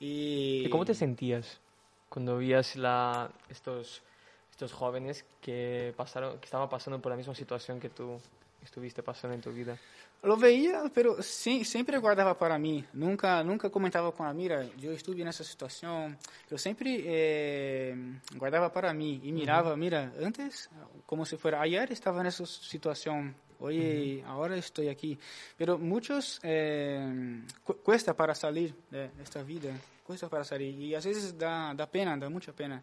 Y, 0.00 0.62
¿Y 0.64 0.70
cómo 0.70 0.86
te 0.86 0.94
sentías 0.94 1.58
cuando 2.08 2.38
veías 2.38 2.74
la, 2.74 3.30
estos, 3.50 4.00
estos 4.50 4.72
jóvenes 4.72 5.26
que, 5.42 5.92
pasaron, 5.96 6.38
que 6.38 6.46
estaban 6.46 6.68
pasando 6.70 7.00
por 7.02 7.10
la 7.10 7.16
misma 7.16 7.34
situación 7.34 7.80
que 7.80 7.90
tú 7.90 8.18
estuviste 8.62 9.02
pasando 9.02 9.34
en 9.34 9.42
tu 9.42 9.50
vida? 9.52 9.76
Veía, 10.38 10.90
pero 10.94 11.22
sí, 11.22 11.64
siempre 11.64 11.98
guardaba 11.98 12.36
para 12.38 12.58
mí. 12.58 12.84
Nunca, 12.94 13.44
nunca 13.44 13.68
comentaba 13.70 14.10
con 14.12 14.26
la 14.26 14.32
mira, 14.32 14.66
yo 14.78 14.90
estuve 14.92 15.20
en 15.20 15.28
esa 15.28 15.44
situación. 15.44 16.16
Yo 16.50 16.56
siempre 16.56 17.02
eh, 17.04 17.94
guardaba 18.36 18.72
para 18.72 18.92
mí 18.94 19.20
y 19.22 19.32
miraba, 19.32 19.76
mira, 19.76 20.12
antes, 20.24 20.70
como 21.06 21.26
si 21.26 21.36
fuera, 21.36 21.60
ayer 21.60 21.92
estaba 21.92 22.20
en 22.22 22.26
esa 22.28 22.46
situación, 22.46 23.34
hoy, 23.60 24.22
ahora 24.26 24.56
estoy 24.56 24.88
aquí. 24.88 25.18
Pero 25.58 25.76
muchos 25.78 26.40
eh, 26.42 27.42
cu- 27.62 27.76
cuesta 27.82 28.14
para 28.14 28.34
salir 28.34 28.74
de 28.90 29.10
esta 29.22 29.42
vida, 29.42 29.72
cuesta 30.06 30.28
para 30.28 30.44
salir. 30.44 30.74
Y 30.80 30.94
a 30.94 30.98
veces 31.00 31.36
da, 31.38 31.74
da 31.74 31.86
pena, 31.86 32.16
da 32.16 32.28
mucha 32.30 32.52
pena 32.52 32.82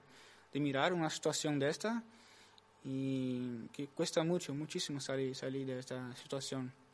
de 0.53 0.59
mirar 0.59 0.93
una 0.93 1.09
situación 1.09 1.57
de 1.57 1.69
esta 1.69 2.03
y 2.83 3.67
que 3.73 3.87
cuesta 3.87 4.23
mucho, 4.23 4.53
muchísimo 4.53 4.99
salir, 4.99 5.35
salir 5.35 5.65
de 5.65 5.79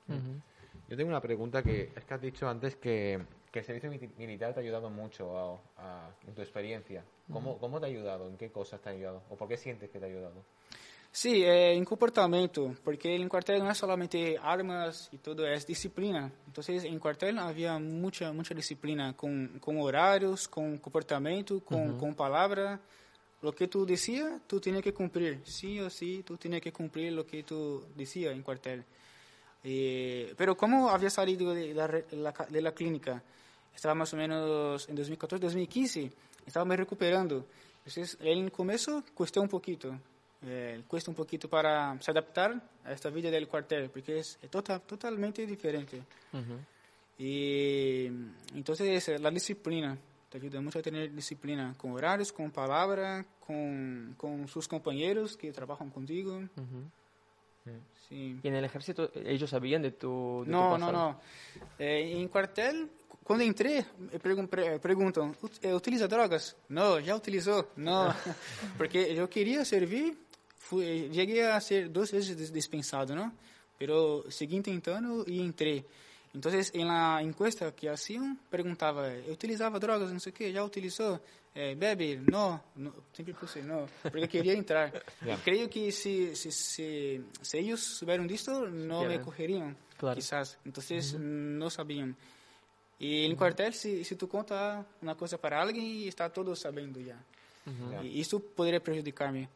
Uh 0.08 0.14
-huh. 0.14 0.42
Yo 0.90 0.96
tengo 0.96 1.10
una 1.10 1.22
pregunta 1.22 1.62
que 1.62 1.92
es 1.96 2.06
que 2.06 2.14
has 2.14 2.22
dicho 2.22 2.48
antes 2.48 2.76
que, 2.78 3.20
que 3.52 3.60
el 3.60 3.66
servicio 3.66 4.10
militar 4.18 4.54
te 4.54 4.60
ha 4.60 4.64
ayudado 4.64 4.90
mucho 4.90 5.38
a, 5.38 5.60
a 5.78 6.10
en 6.26 6.34
tu 6.34 6.42
experiencia. 6.42 7.04
¿Cómo, 7.32 7.52
uh 7.52 7.56
-huh. 7.56 7.60
¿Cómo 7.60 7.80
te 7.80 7.88
ha 7.88 7.90
ayudado? 7.90 8.30
¿En 8.30 8.38
qué 8.38 8.50
cosas 8.52 8.80
te 8.82 8.90
ha 8.90 8.92
ayudado? 8.94 9.22
¿O 9.30 9.36
por 9.36 9.48
qué 9.48 9.58
sientes 9.58 9.90
que 9.90 10.00
te 10.00 10.06
ha 10.06 10.08
ayudado? 10.10 10.44
Sí, 11.12 11.44
eh, 11.44 11.74
en 11.74 11.84
comportamiento, 11.84 12.76
porque 12.84 13.16
en 13.16 13.28
cuartel 13.28 13.64
no 13.64 13.72
es 13.72 13.78
solamente 13.78 14.38
armas 14.40 15.10
y 15.12 15.18
todo, 15.18 15.48
es 15.48 15.66
disciplina. 15.66 16.32
Entonces, 16.46 16.84
en 16.84 17.00
cuartel 17.00 17.40
había 17.40 17.80
mucha, 17.80 18.32
mucha 18.32 18.54
disciplina 18.54 19.16
con, 19.16 19.60
con 19.60 19.80
horarios, 19.80 20.48
con 20.48 20.78
comportamiento, 20.78 21.60
con, 21.62 21.80
uh 21.80 21.94
-huh. 21.94 22.00
con 22.00 22.14
palabra. 22.14 22.80
Lo 23.42 23.52
que 23.52 23.68
tú 23.68 23.86
decías, 23.86 24.42
tú 24.48 24.60
tienes 24.60 24.84
que 24.84 24.94
cumplir. 24.94 25.42
Sí 25.44 25.80
o 25.80 25.90
sí, 25.90 26.24
tú 26.24 26.38
tienes 26.38 26.62
que 26.62 26.72
cumplir 26.72 27.14
lo 27.14 27.26
que 27.26 27.44
tú 27.44 27.84
decías 27.96 28.34
en 28.34 28.44
cuartel. 28.44 28.84
Eh, 29.70 30.34
pero 30.38 30.56
¿cómo 30.56 30.90
había 30.90 31.10
salido 31.10 31.54
de 31.54 31.74
la, 31.74 31.88
de 31.90 32.62
la, 32.62 32.72
clínica? 32.72 33.22
Estaba 33.76 33.94
más 33.94 34.14
o 34.14 34.16
menos 34.16 34.88
en 34.88 34.96
2014, 34.96 35.44
2015, 35.44 36.10
estaba 36.46 36.64
me 36.64 36.78
recuperando. 36.78 37.46
Entonces, 37.80 38.18
el 38.22 38.50
comienzo 38.50 39.04
costó 39.14 39.42
un 39.42 39.50
poquito, 39.50 39.94
eh, 40.44 40.84
cuesta 40.88 41.12
un 41.12 41.16
poquito 41.16 41.50
para 41.50 42.02
se 42.02 42.12
adaptar 42.12 42.62
a 42.86 42.94
esta 42.94 43.10
vida 43.10 43.30
del 43.30 43.50
cuartel, 43.50 43.90
porque 43.90 44.20
es, 44.20 44.38
total, 44.50 44.80
totalmente 44.84 45.46
diferente. 45.46 46.02
Uh 46.32 46.38
-huh. 46.38 46.60
Y 47.20 48.06
entonces 48.56 49.10
eh, 49.10 49.20
la 49.20 49.32
disciplina, 49.32 49.98
te 50.30 50.38
ayuda 50.38 50.62
mucho 50.62 50.80
a 50.80 50.82
tener 50.82 51.14
disciplina 51.14 51.76
con 51.78 51.92
horarios, 51.92 52.32
con 52.32 52.52
palabra, 52.52 53.26
con, 53.46 54.16
con 54.18 54.48
sus 54.48 54.66
compañeros 54.66 55.36
que 55.36 55.52
trabajan 55.52 55.90
contigo. 55.90 56.38
Uh 56.38 56.62
-huh. 56.62 56.90
Sim. 58.08 58.40
¿Y 58.42 58.48
en 58.48 58.56
el 58.56 58.64
ejército 58.66 59.12
ellos 59.26 59.50
sabían 59.50 59.82
de 59.82 59.92
tu, 59.92 60.44
de 60.46 60.46
tu 60.46 60.52
Não, 60.52 60.70
pasado? 60.72 60.92
não, 60.92 61.10
não. 61.12 61.20
É, 61.78 62.02
em 62.02 62.26
quartel, 62.28 62.88
quando 63.24 63.44
entrei, 63.44 63.86
me 64.00 64.18
pergun 64.20 64.48
pre- 64.48 64.80
perguntam, 64.80 65.36
"Ut- 65.44 65.60
eh, 65.62 65.74
utiliza 65.76 66.08
drogas? 66.08 66.56
Não, 66.70 67.02
já 67.02 67.16
utilizou? 67.16 67.70
Não, 67.76 68.08
porque 68.78 68.98
eu 68.98 69.28
queria 69.28 69.66
servir, 69.66 70.18
fui, 70.58 71.10
cheguei 71.14 71.42
a 71.42 71.60
ser 71.60 71.90
duas 71.90 72.10
vezes 72.10 72.36
dis- 72.38 72.52
dispensado, 72.52 73.14
não? 73.14 73.32
Pero 73.78 74.26
segui 74.32 74.62
tentando 74.62 75.26
e 75.28 75.42
entrei. 75.42 75.86
Então, 76.34 76.52
em 76.74 76.86
la 76.86 77.22
encuesta 77.24 77.72
que 77.72 77.88
haciam, 77.88 78.38
perguntava, 78.50 79.10
eu 79.28 79.34
utilizava 79.34 79.80
drogas, 79.80 80.12
não 80.12 80.20
sei 80.20 80.32
o 80.32 80.36
que, 80.36 80.52
já 80.54 80.64
Eh, 81.60 81.74
bebe? 81.74 82.18
Não, 82.18 82.62
não, 82.76 82.94
sempre 83.14 83.34
puse 83.34 83.64
não, 83.64 83.88
porque 84.04 84.20
eu 84.20 84.28
queria 84.28 84.54
entrar. 84.54 84.92
Yeah. 85.26 85.42
Creio 85.44 85.68
que 85.68 85.92
se, 85.92 86.36
se, 86.36 86.52
se, 86.52 87.22
se 87.42 87.58
eles 87.58 87.80
souberam 87.98 88.28
disto, 88.28 88.52
não 88.70 89.02
me 89.02 89.14
Yeah. 89.16 89.24
correriam, 89.26 89.76
Claro. 89.98 90.16
quizás. 90.20 90.56
Entonces, 90.64 91.14
no 91.18 91.68
sabían. 91.72 92.16
Y 93.00 93.26
en 93.26 93.32
el 93.32 93.38
cuartel, 93.38 93.74
si, 93.74 94.04
si 94.04 94.16
tú 94.16 94.28
contas 94.28 94.86
una 95.02 95.16
cosa 95.16 95.38
para 95.40 95.60
alguien, 95.60 96.08
está 96.08 96.30
todo 96.30 96.56
sabiendo 96.56 97.00
ya. 97.00 97.18
Ya. 97.92 98.04
Y 98.04 98.22
eso 98.22 98.40
podría 98.40 98.80
perjudicarme. 98.80 99.50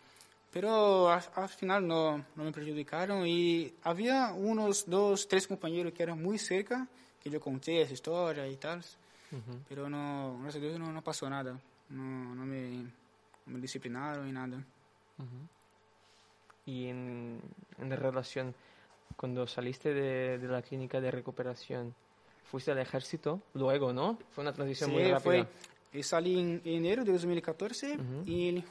Pero 0.51 1.07
al, 1.09 1.23
al 1.35 1.49
final 1.49 1.87
no, 1.87 2.17
no 2.35 2.43
me 2.43 2.51
perjudicaron 2.51 3.25
y 3.27 3.71
había 3.83 4.33
unos 4.33 4.85
dos, 4.89 5.27
tres 5.27 5.45
compañeros 5.47 5.93
que 5.93 6.01
eran 6.03 6.19
muy 6.21 6.37
cerca, 6.39 6.87
que 7.23 7.29
yo 7.29 7.39
conté 7.39 7.81
esa 7.83 7.93
historia 7.93 8.47
y 8.47 8.55
tal. 8.57 8.83
Pero 9.69 9.87
no, 9.89 10.39
gracias 10.41 10.61
a 10.63 10.65
Dios 10.67 10.79
no, 10.79 10.91
no 10.91 11.01
pasó 11.03 11.29
nada. 11.29 11.57
No, 11.91 12.35
no, 12.35 12.45
me, 12.45 12.69
no 13.45 13.53
me 13.53 13.59
disciplinaron 13.59 14.27
y 14.27 14.31
nada. 14.31 14.63
Y 16.65 16.87
en, 16.87 17.41
en 17.79 17.89
la 17.89 17.95
relación, 17.95 18.53
cuando 19.15 19.47
saliste 19.47 19.93
de, 19.93 20.37
de 20.37 20.47
la 20.47 20.61
clínica 20.61 21.01
de 21.01 21.11
recuperación, 21.11 21.93
fuiste 22.45 22.71
al 22.71 22.79
ejército, 22.79 23.41
luego, 23.53 23.93
¿no? 23.93 24.17
Fue 24.31 24.43
una 24.43 24.53
transición 24.53 24.89
Sí, 24.89 24.95
muy 24.95 25.03
rápida. 25.11 25.47
fue. 25.91 26.03
Salí 26.03 26.39
en 26.39 26.61
enero 26.63 27.03
de 27.03 27.11
2014 27.11 27.97
y 28.25 28.49
en 28.49 28.63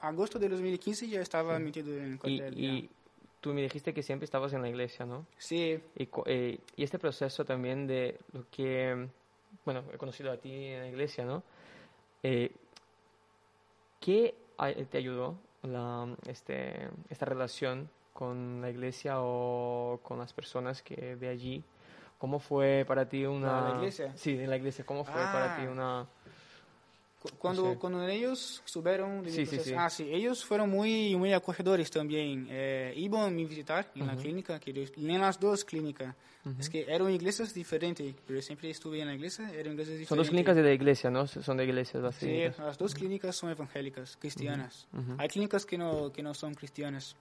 agosto 0.00 0.38
de 0.38 0.48
2015 0.48 1.08
ya 1.08 1.20
estaba 1.20 1.58
metido 1.58 1.96
en 1.96 2.12
el 2.12 2.18
cuartel. 2.18 2.58
y 2.58 2.90
tú 3.40 3.52
me 3.54 3.62
dijiste 3.62 3.92
que 3.94 4.02
siempre 4.02 4.24
estabas 4.24 4.52
en 4.54 4.62
la 4.62 4.68
iglesia, 4.68 5.04
¿no? 5.04 5.26
Sí, 5.38 5.78
Y, 5.96 6.08
eh, 6.26 6.58
y 6.76 6.82
este 6.82 6.98
proceso 6.98 7.44
también 7.44 7.86
de 7.86 8.18
lo 8.32 8.46
que, 8.50 9.06
bueno, 9.64 9.84
he 9.92 9.98
conocido 9.98 10.32
a 10.32 10.36
ti 10.38 10.50
en 10.52 10.80
la 10.80 10.88
iglesia, 10.88 11.24
¿no? 11.24 11.42
Eh, 12.22 12.50
¿Qué 14.04 14.34
a- 14.58 14.70
te 14.70 14.98
ayudó 14.98 15.38
la, 15.62 16.06
este, 16.28 16.90
esta 17.08 17.24
relación 17.24 17.88
con 18.12 18.60
la 18.60 18.68
iglesia 18.68 19.14
o 19.22 19.98
con 20.02 20.18
las 20.18 20.34
personas 20.34 20.82
que 20.82 21.16
de 21.16 21.28
allí? 21.28 21.64
¿Cómo 22.18 22.38
fue 22.38 22.84
para 22.86 23.08
ti 23.08 23.24
una... 23.24 23.70
¿La 23.70 23.76
iglesia? 23.76 24.12
Sí, 24.14 24.38
en 24.38 24.50
la 24.50 24.56
iglesia. 24.58 24.84
¿Cómo 24.84 25.04
fue 25.06 25.22
para 25.32 25.54
Ah. 25.54 25.56
ti 25.56 25.66
una... 25.66 26.06
cu- 27.30 27.36
cuando, 27.38 27.72
sé. 27.72 27.78
cuando 27.78 28.06
ellos 28.06 28.62
subieron 28.64 29.24
Sí, 29.28 29.46
sí, 29.46 29.58
sí. 29.58 29.72
Ah, 29.76 29.88
sí, 29.90 30.04
ellos 30.12 30.44
fueron 30.44 30.68
muy, 30.70 31.16
muy 31.16 31.32
acogedores 31.32 31.90
también. 31.90 32.46
Eh, 32.50 32.92
iban 32.96 33.22
a 33.24 33.30
me 33.30 33.44
visitar 33.44 33.90
en 33.94 34.06
la 34.06 34.14
clínica, 34.16 34.60
que 34.60 34.72
yo, 34.72 34.82
en 34.82 35.20
las 35.20 35.40
dos 35.40 35.64
clínicas. 35.64 36.14
Es 36.58 36.68
que 36.68 36.82
eran 36.86 37.10
iglesias 37.10 37.54
diferentes, 37.54 38.14
pero 38.26 38.42
siempre 38.42 38.68
estuve 38.68 39.00
en 39.00 39.06
la 39.08 39.14
iglesia, 39.14 39.44
eran 39.50 39.72
iglesias 39.72 39.98
diferentes. 39.98 40.08
Son 40.08 40.18
dos 40.18 40.28
clínicas 40.28 40.54
de 40.56 40.62
la 40.62 40.72
iglesia, 40.74 41.08
¿no? 41.10 41.26
Son 41.26 41.56
de 41.56 41.64
iglesias 41.64 42.02
las 42.02 42.14
Sí, 42.16 42.26
clínicas. 42.26 42.58
las 42.58 42.76
dos 42.78 42.94
clínicas 42.94 43.34
son 43.36 43.50
evangélicas, 43.50 44.16
cristianas. 44.18 44.86
Hay 45.18 45.28
clínicas 45.28 45.64
que 45.64 45.78
no, 45.78 46.12
que 46.12 46.22
no 46.22 46.34
son 46.34 46.54
cristianas. 46.54 47.16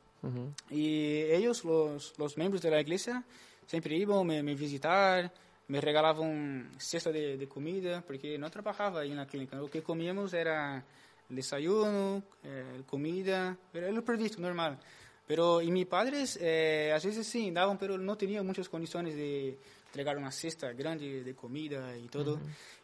Y 0.69 1.21
ellos, 1.31 1.63
los, 1.63 2.13
los 2.17 2.37
miembros 2.37 2.61
de 2.61 2.71
la 2.71 2.81
iglesia, 2.81 3.23
siempre 3.65 3.95
iban 3.95 4.17
a 4.19 4.23
me, 4.23 4.43
me 4.43 4.55
visitar, 4.55 5.31
me 5.67 5.79
regalaban 5.81 6.71
cesta 6.77 7.11
de, 7.11 7.37
de 7.37 7.47
comida, 7.47 8.01
porque 8.01 8.37
no 8.37 8.49
trabajaba 8.49 9.05
en 9.05 9.15
la 9.15 9.25
clínica. 9.25 9.57
Lo 9.57 9.69
que 9.69 9.81
comíamos 9.81 10.33
era 10.33 10.83
desayuno, 11.29 12.23
eh, 12.43 12.83
comida, 12.85 13.57
era 13.73 13.91
lo 13.91 14.03
previsto, 14.03 14.41
normal. 14.41 14.79
Pero, 15.25 15.61
y 15.61 15.71
mis 15.71 15.85
padres, 15.85 16.37
eh, 16.41 16.91
a 16.91 16.95
veces 16.95 17.25
sí, 17.25 17.49
daban, 17.51 17.77
pero 17.77 17.97
no 17.97 18.17
tenían 18.17 18.45
muchas 18.45 18.67
condiciones 18.67 19.15
de 19.15 19.57
entregar 19.87 20.17
una 20.17 20.31
cesta 20.31 20.73
grande 20.73 21.23
de 21.23 21.33
comida 21.33 21.97
y 21.97 22.07
todo. 22.07 22.39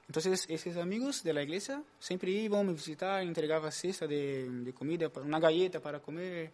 Entonces, 0.07 0.45
esos 0.47 0.77
amigos 0.77 1.21
de 1.21 1.33
la 1.33 1.43
iglesia 1.43 1.83
siempre 1.99 2.31
iban 2.31 2.61
a 2.61 2.63
me 2.63 2.73
visitar, 2.73 3.21
entregaban 3.21 3.71
cesta 3.71 4.07
de, 4.07 4.49
de 4.49 4.73
comida, 4.73 5.11
una 5.23 5.39
galleta 5.39 5.79
para 5.81 5.99
comer, 5.99 6.51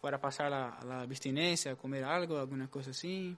para 0.00 0.20
pasar 0.20 0.50
la, 0.50 0.78
la 0.86 1.00
abstinencia, 1.00 1.74
comer 1.76 2.04
algo, 2.04 2.38
alguna 2.38 2.68
cosa 2.68 2.90
así. 2.90 3.36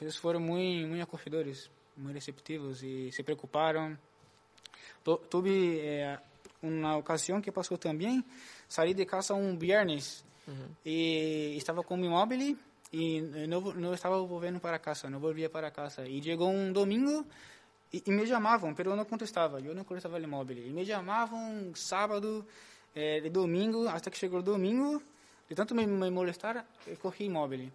Entonces 0.00 0.18
fueron 0.18 0.42
muy, 0.44 0.86
muy 0.86 1.00
acogedores, 1.02 1.70
muy 1.96 2.12
receptivos 2.14 2.82
y 2.82 3.12
se 3.12 3.22
preocuparon. 3.22 3.98
Tu- 5.04 5.18
tuve, 5.28 5.78
eh, 5.82 6.18
uma 6.62 6.96
ocasião 6.96 7.40
que 7.40 7.50
passou 7.52 7.76
também, 7.78 8.24
saí 8.68 8.92
de 8.94 9.04
casa 9.06 9.34
um 9.34 9.56
viernes 9.58 10.24
e 10.84 11.54
estava 11.56 11.82
com 11.82 11.96
o 12.00 12.04
imóvel 12.04 12.56
e 12.92 13.20
não, 13.46 13.60
não 13.60 13.94
estava 13.94 14.18
voltando 14.22 14.58
para 14.60 14.78
casa, 14.78 15.08
não 15.10 15.20
volvia 15.20 15.48
para 15.50 15.70
casa. 15.70 16.06
E 16.08 16.22
chegou 16.22 16.50
um 16.50 16.72
domingo 16.72 17.26
e, 17.92 18.02
e 18.06 18.10
me 18.10 18.26
chamavam, 18.26 18.74
mas 18.76 18.86
eu 18.86 18.96
não 18.96 19.04
contestava, 19.04 19.60
eu 19.60 19.74
não 19.74 19.84
contestava 19.84 20.16
o 20.18 20.22
imóvel. 20.22 20.56
E 20.58 20.70
me 20.70 20.84
chamavam 20.84 21.72
sábado, 21.74 22.44
eh, 22.94 23.20
de 23.20 23.28
domingo, 23.30 23.86
até 23.88 24.10
que 24.10 24.18
chegou 24.18 24.42
domingo, 24.42 25.02
de 25.48 25.54
tanto 25.54 25.74
me, 25.74 25.86
me 25.86 26.10
molestar, 26.10 26.64
eu 26.86 26.96
corri 26.96 27.26
imóvel. 27.26 27.70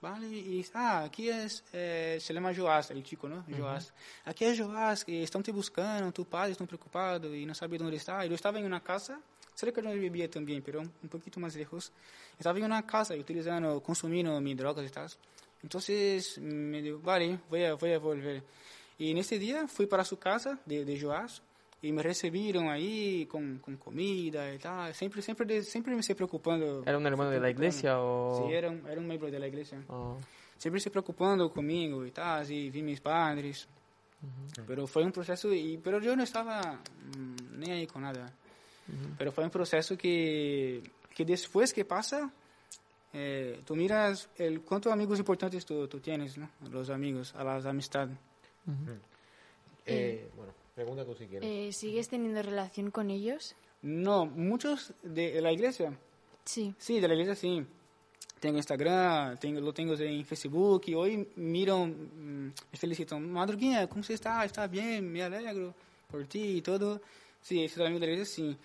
Vale, 0.00 0.26
e 0.26 0.64
ah, 0.72 1.04
aqui 1.04 1.28
é, 1.28 1.46
é 1.74 2.18
se 2.18 2.32
chama 2.32 2.54
Joás, 2.54 2.90
ele 2.90 3.04
chico, 3.04 3.28
não? 3.28 3.44
Joás. 3.48 3.92
Aqui 4.24 4.46
é 4.46 4.54
Joás, 4.54 5.02
que 5.02 5.12
estão 5.12 5.42
te 5.42 5.52
buscando, 5.52 6.10
tu 6.10 6.24
padre 6.24 6.52
estão 6.52 6.66
preocupados 6.66 7.30
e 7.34 7.44
não 7.44 7.52
sabem 7.52 7.78
onde 7.82 7.96
está. 7.96 8.24
Eu 8.24 8.34
estava 8.34 8.58
em 8.58 8.66
uma 8.66 8.80
casa 8.80 9.20
cerca 9.54 9.82
de 9.82 9.88
onde 9.88 9.98
vivia 9.98 10.26
também, 10.26 10.58
pero 10.62 10.80
um 10.80 11.08
pouquinho 11.08 11.38
mais 11.38 11.54
lejos. 11.54 11.92
Estava 12.38 12.58
em 12.58 12.64
uma 12.64 12.82
casa, 12.82 13.14
utilizando, 13.14 13.78
consumindo 13.82 14.40
minhas 14.40 14.56
drogas 14.56 14.88
e 14.88 14.90
tal. 14.90 15.06
Então, 15.62 15.78
me 15.86 16.80
disse, 16.82 16.92
vale, 17.02 17.38
vou, 17.50 17.76
vou 17.76 18.00
volver. 18.00 18.42
E 18.98 19.12
nesse 19.12 19.38
dia, 19.38 19.68
fui 19.68 19.86
para 19.86 20.02
sua 20.02 20.16
casa 20.16 20.58
de, 20.66 20.82
de 20.82 20.96
Joás 20.96 21.42
e 21.82 21.92
me 21.92 22.02
receberam 22.02 22.68
aí 22.68 23.26
com, 23.26 23.58
com 23.58 23.76
comida 23.76 24.54
e 24.54 24.58
tal. 24.58 24.92
Sempre, 24.92 25.22
sempre, 25.22 25.62
sempre 25.62 25.94
me 25.94 26.02
se 26.02 26.14
preocupando. 26.14 26.82
¿Era 26.86 26.98
un 26.98 27.06
hermano 27.06 27.30
de 27.30 27.40
la 27.40 27.50
iglesia 27.50 27.98
o...? 28.00 28.46
Sí, 28.46 28.54
era 28.54 28.70
un, 28.70 28.86
era 28.86 29.00
un 29.00 29.06
miembro 29.06 29.30
de 29.30 29.38
la 29.38 29.46
iglesia. 29.46 29.82
Oh. 29.88 30.16
Sempre 30.58 30.80
se 30.80 30.90
preocupando 30.90 31.48
comigo 31.50 32.04
e 32.04 32.10
tal, 32.10 32.44
e 32.50 32.70
vi 32.70 32.82
meus 32.82 33.00
padres. 33.00 33.66
Pero 34.66 34.86
foi 34.86 35.04
um 35.04 35.10
processo, 35.10 35.52
e, 35.54 35.78
pero 35.78 36.04
eu 36.04 36.14
não 36.14 36.24
estava 36.24 36.78
hum, 37.16 37.36
nem 37.56 37.72
aí 37.72 37.86
com 37.86 37.98
nada. 37.98 38.26
Pero 39.16 39.32
foi 39.32 39.44
um 39.44 39.48
processo 39.48 39.96
que, 39.96 40.82
que 41.14 41.24
depois 41.24 41.72
que 41.72 41.84
passa, 41.84 42.30
eh, 43.14 43.60
tu 43.64 43.74
miras 43.74 44.28
el 44.36 44.60
quanto 44.60 44.90
amigos 44.90 45.18
importantes 45.18 45.64
tu, 45.64 45.88
tu 45.88 46.00
tienes, 46.00 46.36
¿no? 46.36 46.50
Los 46.70 46.90
amigos, 46.90 47.34
a 47.34 47.44
las 47.44 47.64
amistades. 47.64 48.18
Eh, 49.86 50.28
bueno, 50.36 50.52
pregunta 50.84 51.04
tú 51.04 51.14
si 51.14 51.26
quieres. 51.26 51.48
Eh, 51.48 51.72
¿Sigues 51.72 52.08
teniendo 52.08 52.42
relación 52.42 52.90
con 52.90 53.10
ellos? 53.10 53.54
No, 53.82 54.26
muchos 54.26 54.92
de 55.02 55.40
la 55.40 55.52
iglesia. 55.52 55.96
Sí. 56.44 56.74
Sí, 56.78 57.00
de 57.00 57.08
la 57.08 57.14
iglesia 57.14 57.34
sí. 57.34 57.64
Tengo 58.40 58.56
Instagram, 58.56 59.38
tengo, 59.38 59.60
lo 59.60 59.72
tengo 59.72 59.94
en 59.94 60.24
Facebook. 60.24 60.82
Y 60.86 60.94
hoy 60.94 61.28
miran, 61.36 61.90
mm, 61.90 62.52
me 62.72 62.78
felicitan. 62.78 63.30
Madruguinha, 63.30 63.86
¿cómo 63.86 64.02
você 64.02 64.14
está? 64.14 64.44
¿Está 64.44 64.66
bien? 64.66 65.10
Me 65.12 65.22
alegro 65.22 65.74
por 66.10 66.26
ti 66.26 66.56
y 66.56 66.62
todo. 66.62 67.00
Sí, 67.42 67.64
esse 67.64 67.82
amigo 67.82 68.00
da 68.00 68.06
igreja, 68.06 68.24
sim. 68.24 68.56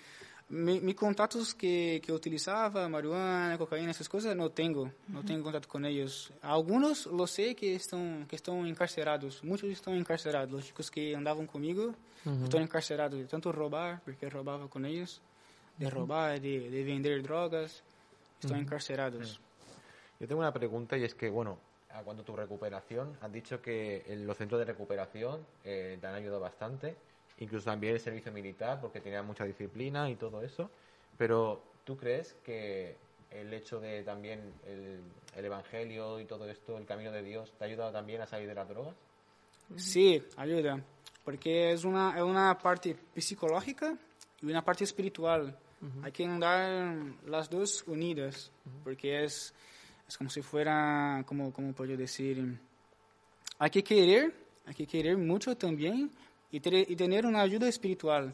Me, 0.47 0.79
me 0.79 0.93
contatos 0.93 1.53
que, 1.53 1.99
que 2.01 2.11
eu 2.11 2.15
utilizava, 2.15 2.87
marihuana, 2.87 3.57
cocaína, 3.57 3.89
essas 3.89 4.07
coisas, 4.07 4.35
não 4.35 4.49
tenho. 4.49 4.93
Não 5.07 5.23
tenho 5.23 5.41
contato 5.41 5.67
com 5.67 5.83
eles. 5.83 6.31
Alguns, 6.41 7.05
eu 7.05 7.27
sei 7.27 7.55
que 7.55 7.65
estão, 7.65 8.25
que 8.27 8.35
estão 8.35 8.65
encarcerados. 8.65 9.41
Muitos 9.41 9.69
estão 9.71 9.95
encarcerados. 9.95 10.59
Os 10.59 10.65
chicos 10.65 10.89
que 10.89 11.13
andavam 11.15 11.47
comigo 11.47 11.95
estão 12.43 12.61
encarcerados 12.61 13.17
de 13.17 13.25
tanto 13.25 13.49
roubar, 13.49 14.01
porque 14.05 14.27
roubava 14.27 14.67
com 14.67 14.85
eles, 14.85 15.19
de 15.77 15.87
roubar, 15.87 16.39
de, 16.39 16.69
de 16.69 16.83
vender 16.83 17.21
drogas. 17.21 17.83
Estão 18.39 18.57
encarcerados. 18.57 19.39
Yo 20.19 20.27
tengo 20.27 20.39
una 20.39 20.53
pregunta 20.53 20.97
y 20.97 21.03
es 21.03 21.13
que, 21.13 21.29
bueno, 21.29 21.57
a 21.91 22.01
cuanto 22.01 22.21
a 22.21 22.25
tu 22.25 22.35
recuperación, 22.35 23.17
has 23.21 23.31
dicho 23.31 23.61
que 23.61 24.03
en 24.07 24.25
los 24.25 24.37
centros 24.37 24.59
de 24.59 24.65
recuperación 24.65 25.45
eh, 25.63 25.97
te 25.99 26.07
han 26.07 26.15
ayudado 26.15 26.39
bastante, 26.39 26.95
incluso 27.39 27.65
también 27.65 27.93
el 27.93 27.99
servicio 27.99 28.31
militar, 28.31 28.79
porque 28.79 29.01
tenía 29.01 29.21
mucha 29.23 29.45
disciplina 29.45 30.09
y 30.09 30.15
todo 30.15 30.41
eso. 30.41 30.69
Pero, 31.17 31.61
¿tú 31.83 31.97
crees 31.97 32.35
que 32.43 32.95
el 33.31 33.53
hecho 33.53 33.79
de 33.79 34.03
también 34.03 34.53
el, 34.65 35.01
el 35.35 35.45
Evangelio 35.45 36.19
y 36.19 36.25
todo 36.25 36.49
esto, 36.49 36.77
el 36.77 36.85
camino 36.85 37.11
de 37.11 37.23
Dios, 37.23 37.53
te 37.57 37.63
ha 37.63 37.67
ayudado 37.67 37.91
también 37.91 38.21
a 38.21 38.25
salir 38.25 38.47
de 38.47 38.55
las 38.55 38.67
drogas? 38.67 38.95
Sí, 39.75 40.23
ayuda. 40.37 40.81
Porque 41.23 41.71
es 41.71 41.83
una, 41.83 42.15
es 42.15 42.23
una 42.23 42.57
parte 42.57 42.95
psicológica 43.17 43.97
y 44.41 44.45
una 44.45 44.63
parte 44.63 44.83
espiritual. 44.83 45.57
Hay 46.01 46.11
que 46.11 46.25
andar 46.25 46.95
las 47.27 47.47
dos 47.47 47.83
unidas, 47.85 48.51
porque 48.83 49.23
es, 49.23 49.53
es 50.07 50.17
como 50.17 50.31
si 50.31 50.41
fuera, 50.41 51.23
como, 51.27 51.53
como 51.53 51.73
puedo 51.73 51.95
decir, 51.95 52.57
hay 53.59 53.69
que 53.69 53.83
querer, 53.83 54.33
hay 54.65 54.73
que 54.73 54.87
querer 54.87 55.15
mucho 55.15 55.55
también 55.55 56.09
y, 56.55 56.59
ter- 56.59 56.89
y 56.91 56.95
tener 56.95 57.25
una 57.25 57.41
ayuda 57.41 57.67
espiritual. 57.67 58.33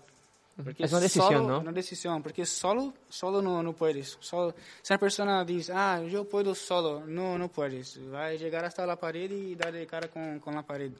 Porque 0.63 0.83
Es 0.83 0.91
una 0.91 0.99
decisión, 1.01 1.27
solo- 1.33 1.47
¿no? 1.47 1.59
Una 1.61 1.71
decisión, 1.71 2.21
porque 2.21 2.45
solo, 2.45 2.93
solo 3.09 3.41
no, 3.41 3.63
no 3.63 3.73
puedes. 3.73 4.17
Solo, 4.19 4.53
si 4.81 4.93
una 4.93 4.99
persona 4.99 5.45
dice, 5.45 5.71
ah, 5.73 6.01
yo 6.07 6.27
puedo 6.27 6.53
solo, 6.53 7.03
no, 7.07 7.37
no 7.37 7.47
puedes. 7.47 7.99
Va 8.13 8.25
a 8.27 8.33
llegar 8.33 8.65
hasta 8.65 8.85
la 8.85 8.97
pared 8.97 9.31
y 9.31 9.55
dar 9.55 9.71
de 9.71 9.87
cara 9.87 10.07
con, 10.09 10.39
con 10.39 10.53
la 10.53 10.61
pared. 10.63 10.91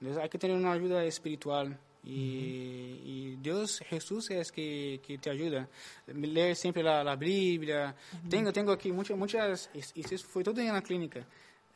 Entonces 0.00 0.22
hay 0.22 0.28
que 0.28 0.38
tener 0.38 0.56
una 0.56 0.72
ayuda 0.72 1.04
espiritual. 1.04 1.78
Y, 2.02 2.10
y 3.04 3.38
Dios, 3.42 3.78
Jesús 3.86 4.30
es 4.30 4.50
que, 4.50 5.00
que 5.06 5.18
te 5.18 5.30
ayuda. 5.30 5.68
Leer 6.06 6.56
siempre 6.56 6.82
la, 6.82 7.04
la 7.04 7.14
Biblia. 7.16 7.94
Tengo, 8.28 8.52
tengo 8.52 8.72
aquí 8.72 8.90
muchas, 8.90 9.16
muchas, 9.16 9.70
y 9.94 10.00
eso 10.00 10.26
fue 10.26 10.42
todo 10.42 10.60
en 10.60 10.72
la 10.72 10.82
clínica. 10.82 11.24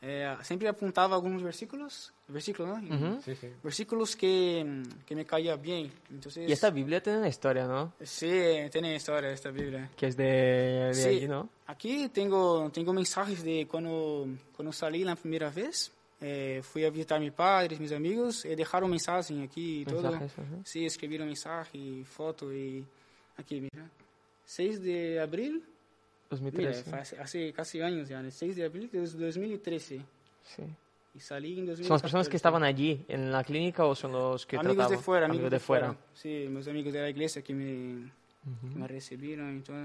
Eh, 0.01 0.35
siempre 0.43 0.67
apuntaba 0.67 1.15
algunos 1.15 1.41
versículos, 1.41 2.13
versículos, 2.27 2.79
¿no? 2.81 3.21
Sí, 3.21 3.35
sí. 3.35 3.47
Versículos 3.63 4.15
que, 4.15 4.83
que 5.05 5.15
me 5.15 5.25
caía 5.25 5.55
bien. 5.55 5.91
Entonces, 6.11 6.47
Y 6.47 6.51
esta 6.51 6.69
Biblia 6.69 7.01
tiene 7.01 7.19
una 7.19 7.27
historia, 7.27 7.65
¿no? 7.65 7.93
Sí, 8.03 8.29
tiene 8.71 8.95
historia 8.95 9.31
esta 9.31 9.49
Biblia. 9.49 9.89
Que 9.95 10.07
es 10.07 10.15
de, 10.17 10.23
de 10.25 10.93
Sí. 10.93 11.07
allí, 11.09 11.27
¿no? 11.27 11.49
Aquí 11.67 12.09
tengo, 12.09 12.69
tengo 12.71 12.93
mensajes 12.93 13.43
de 13.43 13.65
cuando, 13.67 14.27
cuando 14.55 14.71
salí 14.71 15.03
la 15.03 15.15
primera 15.15 15.49
vez. 15.49 15.91
Eh, 16.21 16.61
fui 16.63 16.85
a 16.85 16.89
visitar 16.89 17.19
mis 17.19 17.31
padres, 17.33 17.79
mis 17.79 17.91
amigos, 17.91 18.45
y 18.45 18.55
dejaron 18.55 18.89
mensaje 18.89 19.41
aquí 19.43 19.81
y 19.81 19.85
todo. 19.85 20.03
Mensajes, 20.03 20.31
ajá. 20.39 20.55
Sí, 20.63 20.85
escribieron 20.85 21.27
mensaje, 21.27 21.77
y 21.77 22.03
foto 22.05 22.53
y 22.53 22.85
aquí, 23.37 23.59
mira. 23.61 23.89
6 24.45 24.81
de 24.81 25.19
abril, 25.19 25.63
2013. 26.41 26.83
fue 26.89 26.99
hace, 26.99 27.19
hace 27.19 27.53
casi 27.53 27.81
años 27.81 28.07
ya, 28.09 28.21
¿no? 28.21 28.29
6 28.31 28.55
de 28.55 28.65
abril 28.65 28.89
de 28.91 28.99
2013. 28.99 30.01
Sí. 30.43 30.63
Y 31.13 31.19
salí 31.19 31.59
en 31.59 31.65
2014. 31.65 31.87
¿Son 31.87 31.95
las 31.95 32.01
personas 32.01 32.29
que 32.29 32.35
estaban 32.35 32.63
allí 32.63 33.05
en 33.07 33.31
la 33.31 33.43
clínica 33.43 33.85
o 33.85 33.95
son 33.95 34.11
los 34.11 34.45
que 34.45 34.57
amigos 34.57 34.75
de 34.75 34.81
trataban? 34.81 35.03
fuera, 35.03 35.25
amigos, 35.27 35.49
de, 35.51 35.59
fuera. 35.59 35.95
Sí, 36.13 36.47
mis 36.49 36.67
amigos 36.67 36.91
de 36.91 37.01
la 37.01 37.09
iglesia 37.09 37.41
que 37.41 37.53
me, 37.53 38.11
Ujú. 38.45 38.73
que 38.73 38.79
me 38.79 38.87
recibieron 38.87 39.57
y 39.57 39.61
todo. 39.61 39.77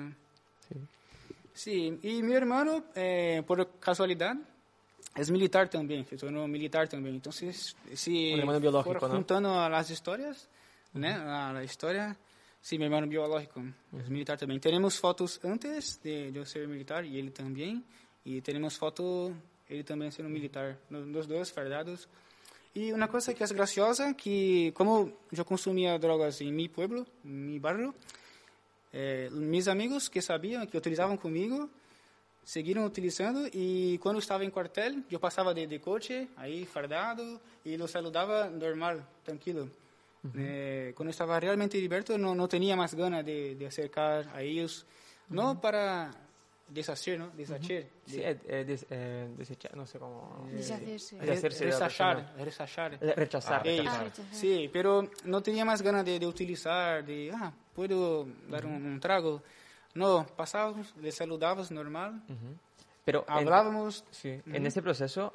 Sí. 0.69 0.77
Sí, 1.53 1.99
y 2.03 2.23
mi 2.23 2.33
hermano, 2.33 2.85
eh, 2.95 3.43
por 3.47 3.79
casualidad, 3.79 4.35
es 5.15 5.31
militar 5.31 5.69
también, 5.69 6.07
se 6.07 6.17
tornó 6.17 6.47
militar 6.49 6.89
también. 6.89 7.17
Entonces, 7.17 7.77
si 7.95 8.33
Un 8.33 8.41
hermano 8.41 8.61
biológico, 8.61 8.99
fuera 8.99 9.09
¿no? 9.09 9.15
juntando 9.15 9.69
las 9.69 9.91
historias, 9.91 10.49
¿no? 10.95 11.07
a 11.09 11.53
la 11.53 11.63
historia, 11.63 12.17
sí, 12.61 12.79
mi 12.79 12.85
hermano 12.85 13.07
biológico 13.07 13.63
es 13.99 14.09
militar 14.09 14.39
también. 14.39 14.61
Tenemos 14.61 14.99
fotos 14.99 15.41
antes 15.45 16.01
de 16.03 16.33
yo 16.33 16.45
ser 16.45 16.69
militar 16.69 17.05
y 17.05 17.19
él 17.19 17.33
también, 17.33 17.85
y 18.25 18.41
tenemos 18.41 18.77
fotos, 18.79 19.33
él 19.69 19.85
también 19.85 20.13
siendo 20.13 20.33
militar, 20.33 20.79
los 20.91 21.27
dos 21.27 21.53
fardados. 21.53 22.09
Y 22.73 22.93
una 22.93 23.09
cosa 23.09 23.35
que 23.35 23.43
es 23.43 23.53
graciosa, 23.53 24.15
que 24.15 24.73
como 24.75 25.11
yo 25.31 25.45
consumía 25.45 25.99
drogas 25.99 26.41
en 26.41 26.55
mi 26.55 26.69
pueblo, 26.69 27.05
en 27.25 27.47
mi 27.47 27.59
barrio, 27.59 27.95
eh, 28.93 29.29
mis 29.33 29.67
amigos 29.67 30.09
que 30.09 30.23
sabían, 30.23 30.67
que 30.67 30.79
utilizavam 30.79 31.17
comigo, 31.17 31.69
seguiram 32.45 32.85
utilizando 32.85 33.49
e 33.53 33.99
quando 33.99 34.19
estava 34.19 34.45
em 34.45 34.51
quartel, 34.51 35.05
eu 35.11 35.21
passava 35.21 35.55
de, 35.55 35.67
de 35.67 35.79
coche, 35.79 36.29
aí 36.37 36.67
fardado, 36.67 37.41
e 37.65 37.77
los 37.77 37.91
saludava 37.91 38.51
normal, 38.51 39.07
tranquilo. 39.25 39.71
-huh. 40.29 40.33
Eh, 40.37 40.93
cuando 40.95 41.11
estaba 41.11 41.41
realmente 41.41 41.79
liberto 41.79 42.19
no, 42.19 42.35
no 42.35 42.47
tenía 42.49 42.77
más 42.77 42.95
ganas 42.95 43.25
de, 43.25 43.55
de, 43.55 43.67
acercar 43.67 44.29
a 44.35 44.43
ellos, 44.43 44.87
no 45.29 45.61
para 45.61 46.11
deshacer, 46.71 47.19
¿no? 47.19 47.31
Deshacer. 47.31 47.83
Uh 47.83 47.87
-huh. 47.87 48.13
sí, 48.13 48.21
eh, 48.23 48.39
eh, 48.47 48.79
eh 48.91 49.29
no 49.75 49.87
sé 49.87 49.99
cómo... 49.99 50.47
Deshacerse. 50.53 51.19
Rechazar, 51.19 52.35
rechazar. 52.39 52.99
Rechazar. 53.17 53.63
Sí, 54.33 54.71
pero 54.73 55.11
no 55.25 55.43
tenía 55.43 55.65
más 55.65 55.83
ganas 55.83 56.05
de, 56.05 56.25
utilizar, 56.27 57.05
de, 57.05 57.33
ah, 57.35 57.53
puedo 57.75 58.27
dar 58.49 58.67
un, 58.67 59.01
trago. 59.01 59.43
No, 59.95 60.27
pasábamos, 60.37 60.95
les 61.01 61.17
saludábamos 61.17 61.71
normal, 61.71 62.23
pero 63.05 63.25
hablábamos. 63.27 64.05
Sí, 64.11 64.41
en 64.47 64.67
ese 64.67 64.81
proceso 64.83 65.33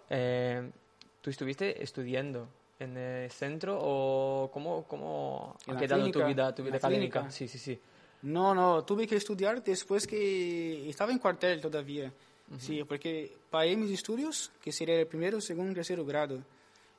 tú 1.21 1.30
estuviste 1.30 1.84
estudiando 1.84 2.48
en 2.79 2.97
el 2.97 3.31
centro 3.31 3.77
o 3.81 4.49
cómo, 4.51 4.83
cómo 4.83 5.55
ha 5.67 5.77
quedado 5.77 6.03
tu 6.05 6.11
clínica, 6.11 6.27
vida, 6.27 6.55
tu 6.55 6.63
vida 6.63 6.75
académica? 6.77 7.19
clínica. 7.21 7.31
Sí, 7.31 7.47
sí, 7.47 7.57
sí. 7.57 7.79
No, 8.23 8.53
no, 8.55 8.83
tuve 8.83 9.05
que 9.07 9.15
estudiar 9.15 9.63
después 9.63 10.07
que 10.07 10.89
estaba 10.89 11.11
en 11.11 11.19
cuartel 11.19 11.61
todavía. 11.61 12.11
Sí, 12.59 12.83
porque 12.83 13.35
pagué 13.49 13.75
mis 13.75 13.91
estudios, 13.91 14.51
que 14.61 14.71
sería 14.71 14.99
el 14.99 15.07
primero, 15.07 15.41
segundo, 15.41 15.73
tercero 15.73 16.05
grado. 16.05 16.39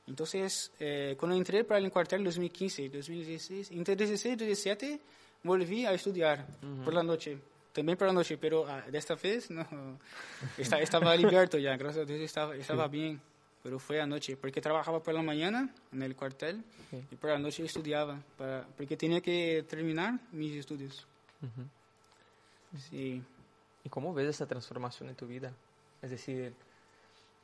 Entonces, 0.05 0.71
eh, 0.79 1.15
cuando 1.19 1.35
entré 1.37 1.63
para 1.63 1.79
el 1.79 1.91
cuartel 1.91 2.19
en 2.19 2.25
2015, 2.25 2.89
2016, 2.89 3.71
entre 3.71 3.95
16 3.95 4.33
y 4.41 4.45
17, 4.45 4.99
volví 5.43 5.85
a 5.85 5.93
estudiar 5.93 6.45
por 6.83 6.93
la 6.93 7.03
noche. 7.03 7.37
También 7.73 7.97
por 7.97 8.07
la 8.07 8.13
noche, 8.13 8.37
pero 8.37 8.65
ah, 8.67 8.83
desta 8.89 9.15
vez 9.15 9.49
no. 9.51 9.65
Esta- 10.57 10.81
estaba 10.81 11.11
abierto 11.13 11.57
ya, 11.57 11.75
gracias 11.77 12.03
a 12.03 12.05
Dios 12.05 12.19
estaba, 12.21 12.55
estaba 12.55 12.87
bien. 12.87 13.21
Pero 13.67 13.79
fue 13.79 13.99
anoche, 13.99 14.37
porque 14.37 14.61
trabajaba 14.61 15.03
por 15.03 15.13
la 15.13 15.21
mañana 15.21 15.69
en 15.91 16.01
el 16.01 16.15
cuartel 16.15 16.63
Sí. 16.89 17.03
y 17.11 17.15
por 17.17 17.31
la 17.31 17.37
noche 17.37 17.65
estudiaba, 17.65 18.17
para, 18.37 18.65
porque 18.77 18.95
tenía 18.95 19.19
que 19.19 19.65
terminar 19.67 20.17
mis 20.31 20.53
estudios. 20.55 21.05
Sí. 22.89 23.21
¿Y 23.83 23.89
cómo 23.89 24.13
ves 24.13 24.29
esa 24.29 24.45
transformación 24.45 25.09
en 25.09 25.15
tu 25.15 25.27
vida? 25.27 25.51
Es 26.01 26.11
decir, 26.11 26.53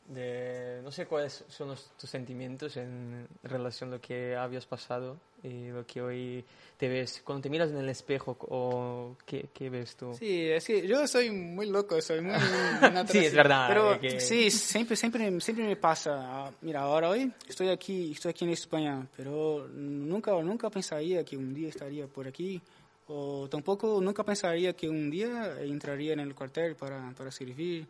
de, 0.07 0.79
no 0.81 0.91
sé 0.93 1.05
cuáles 1.07 1.43
son 1.49 1.67
los- 1.69 1.91
tus 1.97 2.09
sentimientos 2.09 2.77
en 2.77 3.27
relación 3.43 3.89
a 3.89 3.95
lo 3.95 4.01
que 4.01 4.33
habías 4.37 4.65
pasado 4.65 5.17
lo 5.43 5.85
que 5.85 6.01
hoy 6.01 6.45
te 6.77 6.87
ves. 6.87 7.21
Cuando 7.23 7.43
te 7.43 7.49
miras 7.49 7.69
en 7.69 7.77
el 7.77 7.89
espejo, 7.89 8.37
o 8.49 9.15
¿qué, 9.25 9.47
qué 9.53 9.69
ves 9.69 9.95
tú? 9.95 10.13
Sí, 10.17 10.45
es 10.49 10.65
que 10.65 10.87
yo 10.87 11.05
soy 11.07 11.29
muy 11.31 11.67
loco, 11.69 12.01
soy 12.01 12.21
muy... 12.21 12.33
Sí, 13.09 13.19
es 13.25 13.33
verdad, 13.33 13.67
Pero 13.67 13.93
eh, 13.95 13.99
que- 13.99 14.19
sí, 14.19 14.49
siempre, 14.49 14.95
siempre, 14.95 15.39
siempre 15.41 15.65
me 15.65 15.75
pasa. 15.75 16.45
Ah, 16.47 16.51
Mira, 16.61 16.81
ahora 16.81 17.09
hoy 17.09 17.31
estoy 17.47 17.69
aquí, 17.69 18.11
estoy 18.11 18.29
aquí 18.31 18.45
en 18.45 18.51
España, 18.51 19.05
pero 19.17 19.67
nunca, 19.69 20.31
nunca 20.41 20.69
pensaría 20.69 21.23
que 21.23 21.35
un 21.37 21.53
día 21.53 21.69
estaría 21.69 22.07
por 22.07 22.27
aquí. 22.27 22.61
O 23.07 23.47
tampoco 23.49 23.99
nunca 24.01 24.23
pensaría 24.23 24.71
que 24.73 24.87
un 24.87 25.09
día 25.09 25.57
entraría 25.61 26.13
en 26.13 26.21
el 26.21 26.33
cuartel 26.33 26.75
para, 26.75 27.11
para 27.17 27.31
servir. 27.31 27.85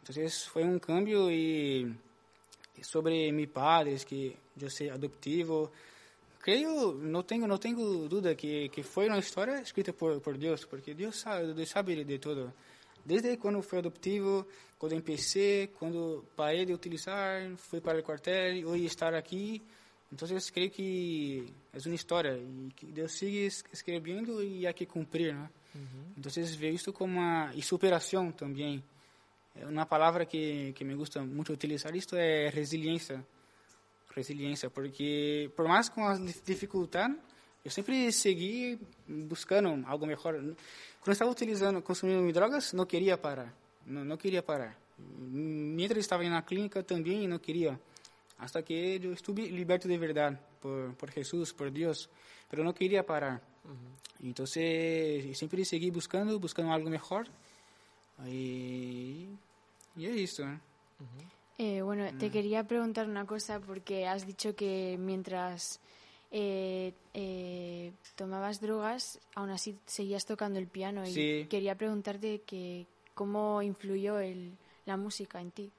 Entonces 0.00 0.48
fue 0.48 0.64
un 0.64 0.80
cambio 0.80 1.30
y 1.30 1.94
sobre 2.80 3.30
mi 3.30 3.46
padre, 3.46 3.96
que 4.08 4.36
yo 4.56 4.68
soy 4.68 4.88
adoptivo. 4.88 5.70
Creo, 6.42 6.94
no 6.94 7.24
tengo, 7.24 7.46
no 7.46 7.58
tengo 7.60 7.84
duda 8.08 8.34
que, 8.34 8.68
que 8.68 8.82
fue 8.82 9.06
una 9.06 9.18
historia 9.18 9.60
escrita 9.60 9.92
por, 9.92 10.20
por 10.20 10.36
Dios, 10.36 10.66
porque 10.66 10.92
Dios 10.92 11.14
sabe, 11.16 11.54
Dios 11.54 11.68
sabe 11.68 12.04
de 12.04 12.18
todo. 12.18 12.52
Desde 13.04 13.38
cuando 13.38 13.62
fui 13.62 13.78
adoptivo, 13.78 14.46
cuando 14.76 14.96
empecé, 14.96 15.70
cuando 15.78 16.24
paré 16.34 16.66
de 16.66 16.74
utilizar, 16.74 17.56
fui 17.56 17.80
para 17.80 17.98
el 17.98 18.04
cuartel 18.04 18.56
y 18.56 18.64
hoy 18.64 18.86
estar 18.86 19.14
aquí. 19.14 19.62
Entonces 20.10 20.50
creo 20.52 20.70
que 20.72 21.44
es 21.72 21.86
una 21.86 21.94
historia 21.94 22.36
y 22.36 22.72
que 22.74 22.86
Dios 22.88 23.12
sigue 23.12 23.46
es- 23.46 23.64
escribiendo 23.72 24.42
y 24.42 24.66
hay 24.66 24.74
que 24.74 24.86
cumplir, 24.86 25.34
¿no? 25.34 25.48
Entonces 26.16 26.58
veo 26.58 26.74
esto 26.74 26.92
como 26.92 27.18
una 27.20 27.52
y 27.54 27.62
superación 27.62 28.32
también. 28.34 28.82
Eh, 29.54 29.64
Una 29.64 29.88
palabra 29.88 30.26
que, 30.26 30.74
que 30.76 30.84
me 30.84 30.94
gusta 30.96 31.22
mucho 31.22 31.52
utilizar 31.52 31.96
esto 31.96 32.18
es 32.18 32.52
resiliencia. 32.54 33.22
Resiliencia, 34.14 34.68
porque 34.68 35.50
por 35.56 35.66
más 35.68 35.88
con 35.90 36.04
la 36.04 36.16
dif- 36.18 36.42
dificultad, 36.44 37.10
yo 37.64 37.70
siempre 37.70 38.12
seguí 38.12 38.78
buscando 39.06 39.70
algo 39.88 40.06
mejor. 40.06 40.34
Cuando 40.36 41.12
estaba 41.12 41.30
utilizando, 41.30 41.82
consumiendo 41.82 42.22
mis 42.22 42.34
drogas, 42.34 42.74
no 42.74 42.86
quería 42.86 43.20
parar. 43.20 43.52
No, 43.86 44.04
no 44.04 44.18
quería 44.18 44.44
parar. 44.44 44.76
Mientras 44.98 46.00
estaba 46.00 46.24
en 46.24 46.32
la 46.32 46.44
clínica 46.44 46.82
también 46.82 47.28
no 47.30 47.40
quería. 47.40 47.78
Hasta 48.38 48.62
que 48.62 48.98
yo 49.00 49.12
estuve 49.12 49.50
liberto 49.50 49.88
de 49.88 49.96
verdad 49.98 50.38
por, 50.60 50.94
por 50.94 51.10
Jesús, 51.10 51.52
por 51.54 51.72
Dios. 51.72 52.10
Pero 52.50 52.62
no 52.64 52.74
quería 52.74 53.04
parar. 53.06 53.40
Entonces, 54.22 55.36
siempre 55.38 55.64
seguí 55.64 55.90
buscando, 55.90 56.38
buscando 56.38 56.72
algo 56.72 56.90
mejor. 56.90 57.26
Y, 58.26 59.26
y 59.96 60.04
es 60.06 60.16
esto. 60.30 60.42
¿eh? 60.44 60.58
Eh, 61.64 61.80
bueno, 61.80 62.04
te 62.18 62.26
Mm. 62.28 62.32
quería 62.32 62.64
preguntar 62.64 63.06
una 63.08 63.24
cosa 63.24 63.60
porque 63.60 64.04
has 64.08 64.26
dicho 64.26 64.56
que 64.56 64.96
mientras 64.98 65.78
eh, 66.32 66.92
eh, 67.14 67.92
tomabas 68.16 68.60
drogas, 68.60 69.20
aún 69.36 69.50
así 69.50 69.78
seguías 69.86 70.26
tocando 70.26 70.58
el 70.58 70.66
piano 70.66 71.06
y 71.06 71.12
Sí. 71.12 71.46
quería 71.48 71.76
preguntarte 71.76 72.40
que 72.40 72.86
cómo 73.14 73.62
influyó 73.62 74.18
el, 74.18 74.56
la 74.86 74.96
música 74.96 75.40
en 75.40 75.52
ti. 75.52 75.70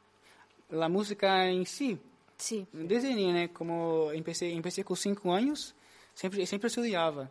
La 0.70 0.88
música 0.88 1.50
en 1.50 1.66
sí, 1.66 2.00
Sí, 2.38 2.66
desde 2.72 3.14
niño, 3.14 3.52
como 3.52 4.12
empecé, 4.14 4.54
empecé 4.54 4.86
con 4.86 4.96
cinco 4.96 5.34
años, 5.34 5.76
sempre, 6.14 6.46
sempre 6.46 6.68
estudiava. 6.68 7.30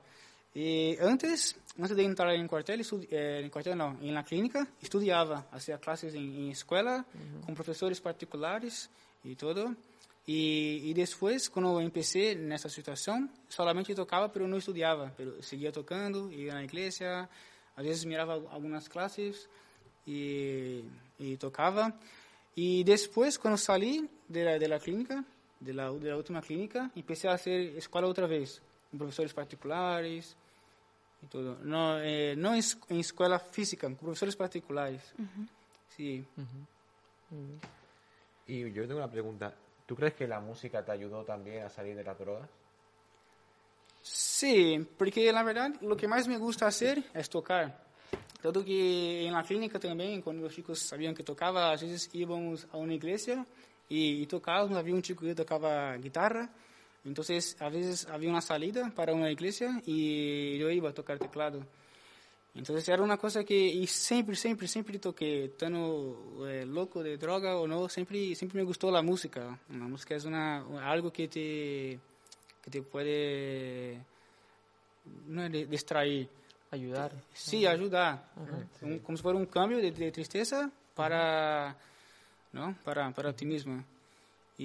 E 0.55 0.99
antes, 1.01 1.57
antes 1.79 1.97
de 1.97 2.03
entrar 2.03 2.35
em 2.35 2.47
quartel, 2.47 2.79
estudi, 2.79 3.09
eh, 3.11 3.41
em 3.41 3.49
quartel 3.49 3.75
não, 3.75 3.97
em 4.03 4.13
la 4.13 4.23
clínica, 4.23 4.69
estudava, 4.83 5.43
fazia 5.51 5.79
classes 5.79 6.15
em, 6.15 6.43
em 6.43 6.51
escola, 6.51 7.05
com 7.47 7.55
professores 7.55 7.99
particulares 7.99 8.91
e 9.25 9.35
tudo. 9.35 9.75
E, 10.29 10.91
e 10.91 10.95
depois, 10.95 11.49
quando 11.49 11.69
eu 11.69 11.81
empecé 11.81 12.35
nessa 12.35 12.69
situação, 12.69 13.29
solamente 13.49 13.95
tocava, 13.95 14.31
mas 14.35 14.49
não 14.49 14.59
estudava. 14.59 15.13
Pero 15.17 15.43
seguia 15.43 15.73
tocando, 15.73 16.31
ia 16.31 16.53
na 16.53 16.63
igreja, 16.63 17.27
às 17.75 17.85
vezes 17.85 18.05
mirava 18.05 18.35
algumas 18.51 18.87
classes 18.87 19.49
e, 20.07 20.85
e 21.19 21.39
tocava. 21.39 21.95
E 22.55 22.85
depois, 22.85 23.39
quando 23.39 23.57
saí 23.57 24.07
de 24.29 24.69
la 24.69 24.79
clínica, 24.79 25.25
de 25.59 25.73
la 25.73 25.91
última 25.91 26.43
clínica, 26.43 26.91
empecé 26.95 27.29
a 27.29 27.35
hacer 27.35 27.75
escola 27.79 28.07
outra 28.07 28.27
vez, 28.27 28.61
com 28.91 28.99
professores 28.99 29.33
particulares 29.33 30.37
e 31.23 31.27
tudo. 31.27 31.59
Não, 31.63 31.99
eh, 31.99 32.35
não 32.37 32.55
em, 32.55 32.59
es- 32.59 32.77
em 32.91 33.01
escola 33.01 33.39
física, 33.39 33.89
com 33.89 33.95
professores 33.95 34.35
particulares. 34.35 35.01
Sí. 35.97 36.25
Y 38.47 38.73
yo 38.73 38.87
tengo 38.87 38.97
una 38.99 39.11
pregunta. 39.11 39.55
¿Tú 39.87 39.95
crees 39.97 40.15
que 40.15 40.27
la 40.27 40.41
música 40.41 40.85
te 40.85 40.93
ayudó 40.93 41.25
también 41.25 41.65
a 41.65 41.69
salir 41.71 41.95
de 41.97 42.05
las 42.05 42.19
drogas? 42.19 42.49
Sí, 44.03 44.85
porque 44.99 45.33
la 45.33 45.43
verdad 45.43 45.71
lo 45.81 45.97
que 45.97 46.09
más 46.09 46.27
me 46.27 46.39
gusta 46.39 46.67
hacer 46.67 47.05
es 47.15 47.29
tocar. 47.31 47.83
Tanto 48.43 48.65
que 48.65 49.27
en 49.27 49.33
la 49.33 49.43
clínica 49.45 49.79
también, 49.79 50.21
cuando 50.21 50.43
los 50.43 50.55
chicos 50.55 50.81
sabían 50.81 51.15
que 51.15 51.23
tocaba, 51.23 51.69
a 51.69 51.73
veces 51.73 52.11
íbamos 52.13 52.67
a 52.73 52.77
una 52.77 52.95
iglesia 52.95 53.47
y, 53.89 54.23
y 54.23 54.27
tocábamos, 54.27 54.77
había 54.77 54.95
un 54.95 55.03
chico 55.03 55.25
que 55.25 55.35
tocaba 55.35 55.97
guitarra, 55.99 56.51
entonces 57.05 57.57
a 57.61 57.69
veces 57.69 58.07
había 58.07 58.31
una 58.31 58.41
salida 58.41 58.91
para 58.95 59.13
una 59.15 59.31
iglesia 59.31 59.81
y 59.87 60.59
yo 60.59 60.71
iba 60.71 60.91
a 60.91 60.95
tocar 60.95 61.19
teclado. 61.19 61.65
Entonces 62.55 62.87
era 62.89 63.03
una 63.03 63.17
cosa 63.17 63.45
que 63.45 63.55
y 63.57 63.87
siempre, 63.87 64.37
siempre, 64.37 64.69
siempre 64.69 64.99
toqué, 64.99 65.53
tanto 65.59 66.47
eh, 66.47 66.67
loco 66.67 67.03
de 67.03 67.17
droga 67.17 67.57
o 67.57 67.67
no, 67.67 67.89
siempre, 67.89 68.35
siempre 68.35 68.61
me 68.61 68.67
gustó 68.67 68.91
la 68.91 69.01
música. 69.01 69.59
La 69.71 69.87
música 69.87 70.15
es 70.17 70.27
una, 70.27 70.59
algo 70.91 71.11
que 71.11 71.29
te, 71.29 71.99
que 72.63 72.71
te 72.71 72.83
puede 72.83 73.99
no 75.29 75.49
de- 75.49 75.67
distraer, 75.67 76.29
Ayudar. 76.71 77.13
sí, 77.33 77.67
ayudar, 77.67 78.31
Un- 78.83 78.99
como 79.01 79.17
si 79.17 79.23
fuera 79.23 79.39
un 79.39 79.47
cambio 79.47 79.79
de, 79.79 79.91
de 79.91 80.13
tristeza 80.13 80.71
para, 80.95 81.77
¿no? 82.53 82.77
para, 82.85 83.11
para 83.13 83.33
ti 83.33 83.45
mismo. 83.47 83.83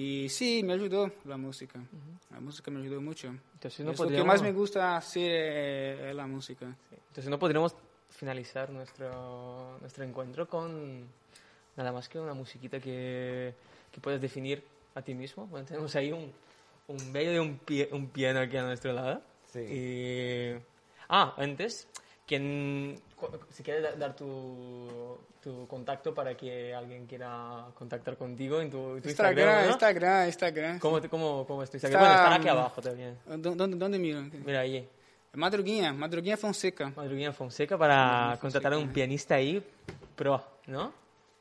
Y 0.00 0.28
sí, 0.28 0.62
me 0.62 0.74
ayudó 0.74 1.10
la 1.24 1.36
música. 1.36 1.80
La 2.30 2.38
música 2.40 2.70
me 2.70 2.80
ayudó 2.80 3.00
mucho. 3.00 3.28
Entonces 3.54 3.84
no 3.84 3.90
es 3.92 3.98
lo 3.98 4.04
que 4.04 4.08
podríamos- 4.10 4.26
más 4.34 4.42
me 4.42 4.52
gusta 4.52 4.96
hacer 4.96 5.22
eh, 5.32 6.10
es 6.10 6.14
la 6.14 6.26
música. 6.26 6.66
Entonces 7.08 7.28
no 7.28 7.38
podríamos 7.38 7.74
finalizar 8.10 8.70
nuestro, 8.70 9.76
nuestro 9.80 10.04
encuentro 10.04 10.46
con 10.48 11.04
nada 11.76 11.90
más 11.92 12.08
que 12.08 12.20
una 12.20 12.34
musiquita 12.34 12.78
que, 12.78 13.54
que 13.90 14.00
puedes 14.00 14.20
definir 14.20 14.62
a 14.94 15.02
ti 15.02 15.14
mismo. 15.14 15.46
Bueno, 15.46 15.66
tenemos 15.66 15.94
ahí 15.96 16.12
un, 16.12 16.32
un 16.86 17.12
bello 17.12 17.32
de 17.32 17.40
un, 17.40 17.58
pie- 17.58 17.88
un 17.90 18.08
piano 18.08 18.38
aquí 18.40 18.56
a 18.56 18.62
nuestro 18.62 18.92
lado. 18.92 19.20
Sí. 19.52 19.60
Y- 19.60 20.62
Ah, 21.08 21.34
antes, 21.38 21.88
quien, 22.28 23.00
cu- 23.16 23.30
si 23.50 23.62
quieres 23.64 23.82
da- 23.82 23.92
dar 23.96 24.14
tu, 24.14 25.18
tu 25.42 25.66
contacto 25.66 26.14
para 26.14 26.36
que 26.36 26.72
alguien 26.74 27.06
quiera 27.06 27.64
contactar 27.74 28.16
contigo 28.16 28.60
en 28.60 28.70
tu, 28.70 29.00
tu 29.00 29.08
Instagram, 29.08 29.38
Instagram, 29.38 29.64
¿no? 29.64 29.70
Instagram, 29.70 30.26
Instagram. 30.26 30.78
¿Cómo, 30.78 31.00
cómo, 31.08 31.44
cómo 31.46 31.62
es 31.64 31.70
tu 31.70 31.76
Instagram? 31.78 32.00
Está, 32.02 32.08
bueno, 32.12 32.14
estará 32.22 32.36
aquí 32.36 32.48
abajo 32.48 32.80
también. 32.82 33.18
¿Dó- 33.26 33.54
¿Dónde, 33.56 33.76
dónde 33.76 33.98
miro? 33.98 34.20
Mira 34.44 34.60
ahí. 34.60 34.88
Madruguinha, 35.32 35.92
Madruguinha 35.92 36.36
Fonseca. 36.36 36.92
Madruguina 36.94 37.32
Fonseca 37.32 37.76
para 37.78 38.36
contratar 38.40 38.72
a 38.74 38.78
un 38.78 38.90
pianista 38.92 39.34
ahí 39.34 39.62
pro, 40.14 40.42
¿no? 40.66 40.84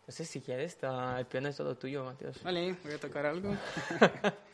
No 0.07 0.13
sé 0.13 0.23
si 0.23 0.39
quieres, 0.39 0.71
está, 0.73 1.19
el 1.19 1.25
piano 1.25 1.49
es 1.49 1.57
todo 1.57 1.75
tuyo, 1.75 2.05
Mateos. 2.05 2.41
Vale, 2.41 2.75
voy 2.83 2.93
a 2.93 2.97
tocar 2.97 3.25
algo. 3.25 3.53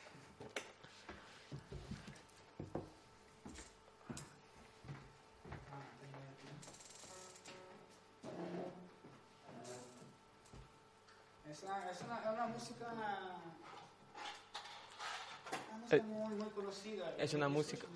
es 17.34 17.38
una 17.38 17.50
música- 17.50 17.88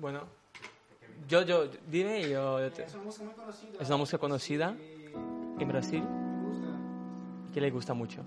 Bueno, 0.00 0.22
yo, 1.28 1.42
yo, 1.42 1.68
dime 1.90 2.20
y 2.26 2.30
yo, 2.30 2.58
te- 2.72 2.84
Es 2.84 2.94
una 2.94 3.04
música 3.04 3.24
muy 3.26 3.34
conocida. 3.34 3.78
Es 3.82 3.88
una 3.88 3.96
música 3.98 4.18
conocida 4.18 4.76
en 5.58 5.68
Brasil 5.68 6.02
que 7.52 7.60
le 7.60 7.70
gusta 7.70 7.92
mucho. 7.92 8.22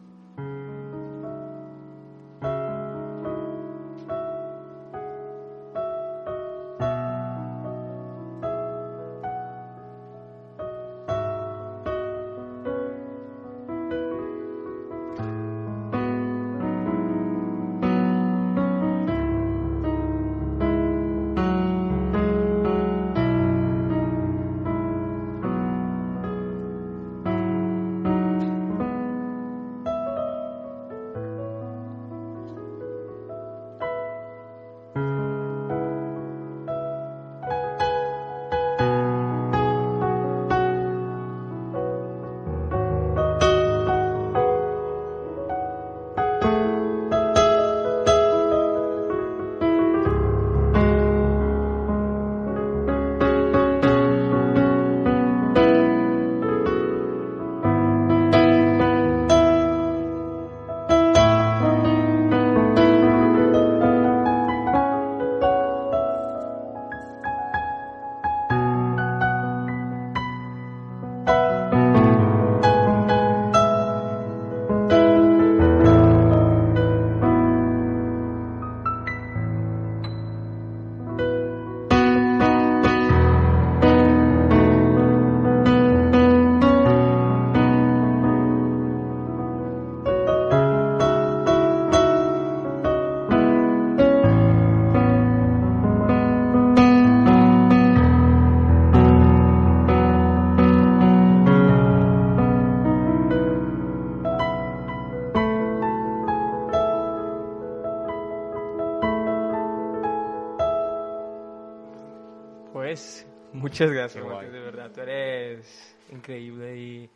Muchas 113.71 113.89
gracias. 113.89 114.25
Mateus, 114.25 114.51
de 114.51 114.59
verdad. 114.59 114.91
Tú 114.93 114.99
eres 114.99 115.95
increíble. 116.11 116.75
Y 116.75 117.09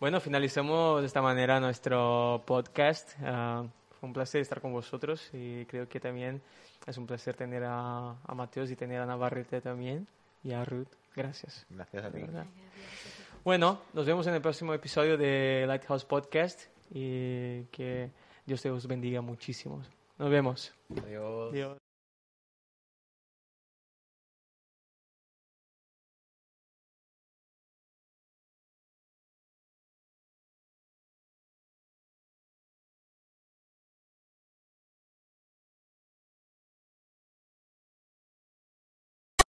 bueno, 0.00 0.18
finalizamos 0.18 1.02
de 1.02 1.06
esta 1.06 1.22
manera 1.22 1.60
nuestro 1.60 2.42
podcast. 2.46 3.12
Ah, 3.22 3.64
fue 4.00 4.08
un 4.08 4.12
placer 4.12 4.40
estar 4.40 4.60
con 4.60 4.72
vosotros 4.72 5.30
y 5.32 5.64
creo 5.66 5.88
que 5.88 6.00
también 6.00 6.42
es 6.84 6.98
un 6.98 7.06
placer 7.06 7.36
tener 7.36 7.62
a, 7.62 8.16
a 8.26 8.34
Mateus 8.34 8.72
y 8.72 8.76
tener 8.76 9.00
a 9.00 9.06
Navarrete 9.06 9.60
también 9.60 10.08
y 10.42 10.50
a 10.50 10.64
Ruth. 10.64 10.88
Gracias. 11.14 11.64
Gracias 11.70 12.04
a 12.04 12.10
ti. 12.10 12.22
Bueno, 13.44 13.80
nos 13.92 14.04
vemos 14.04 14.26
en 14.26 14.34
el 14.34 14.42
próximo 14.42 14.74
episodio 14.74 15.16
de 15.16 15.64
Lighthouse 15.68 16.04
Podcast 16.04 16.62
y 16.90 17.62
que 17.66 18.10
Dios 18.44 18.60
te 18.60 18.68
os 18.68 18.84
bendiga 18.88 19.20
muchísimo. 19.20 19.80
Nos 20.18 20.28
vemos. 20.28 20.74
Adiós. 21.04 21.52
Adiós. 21.52 21.89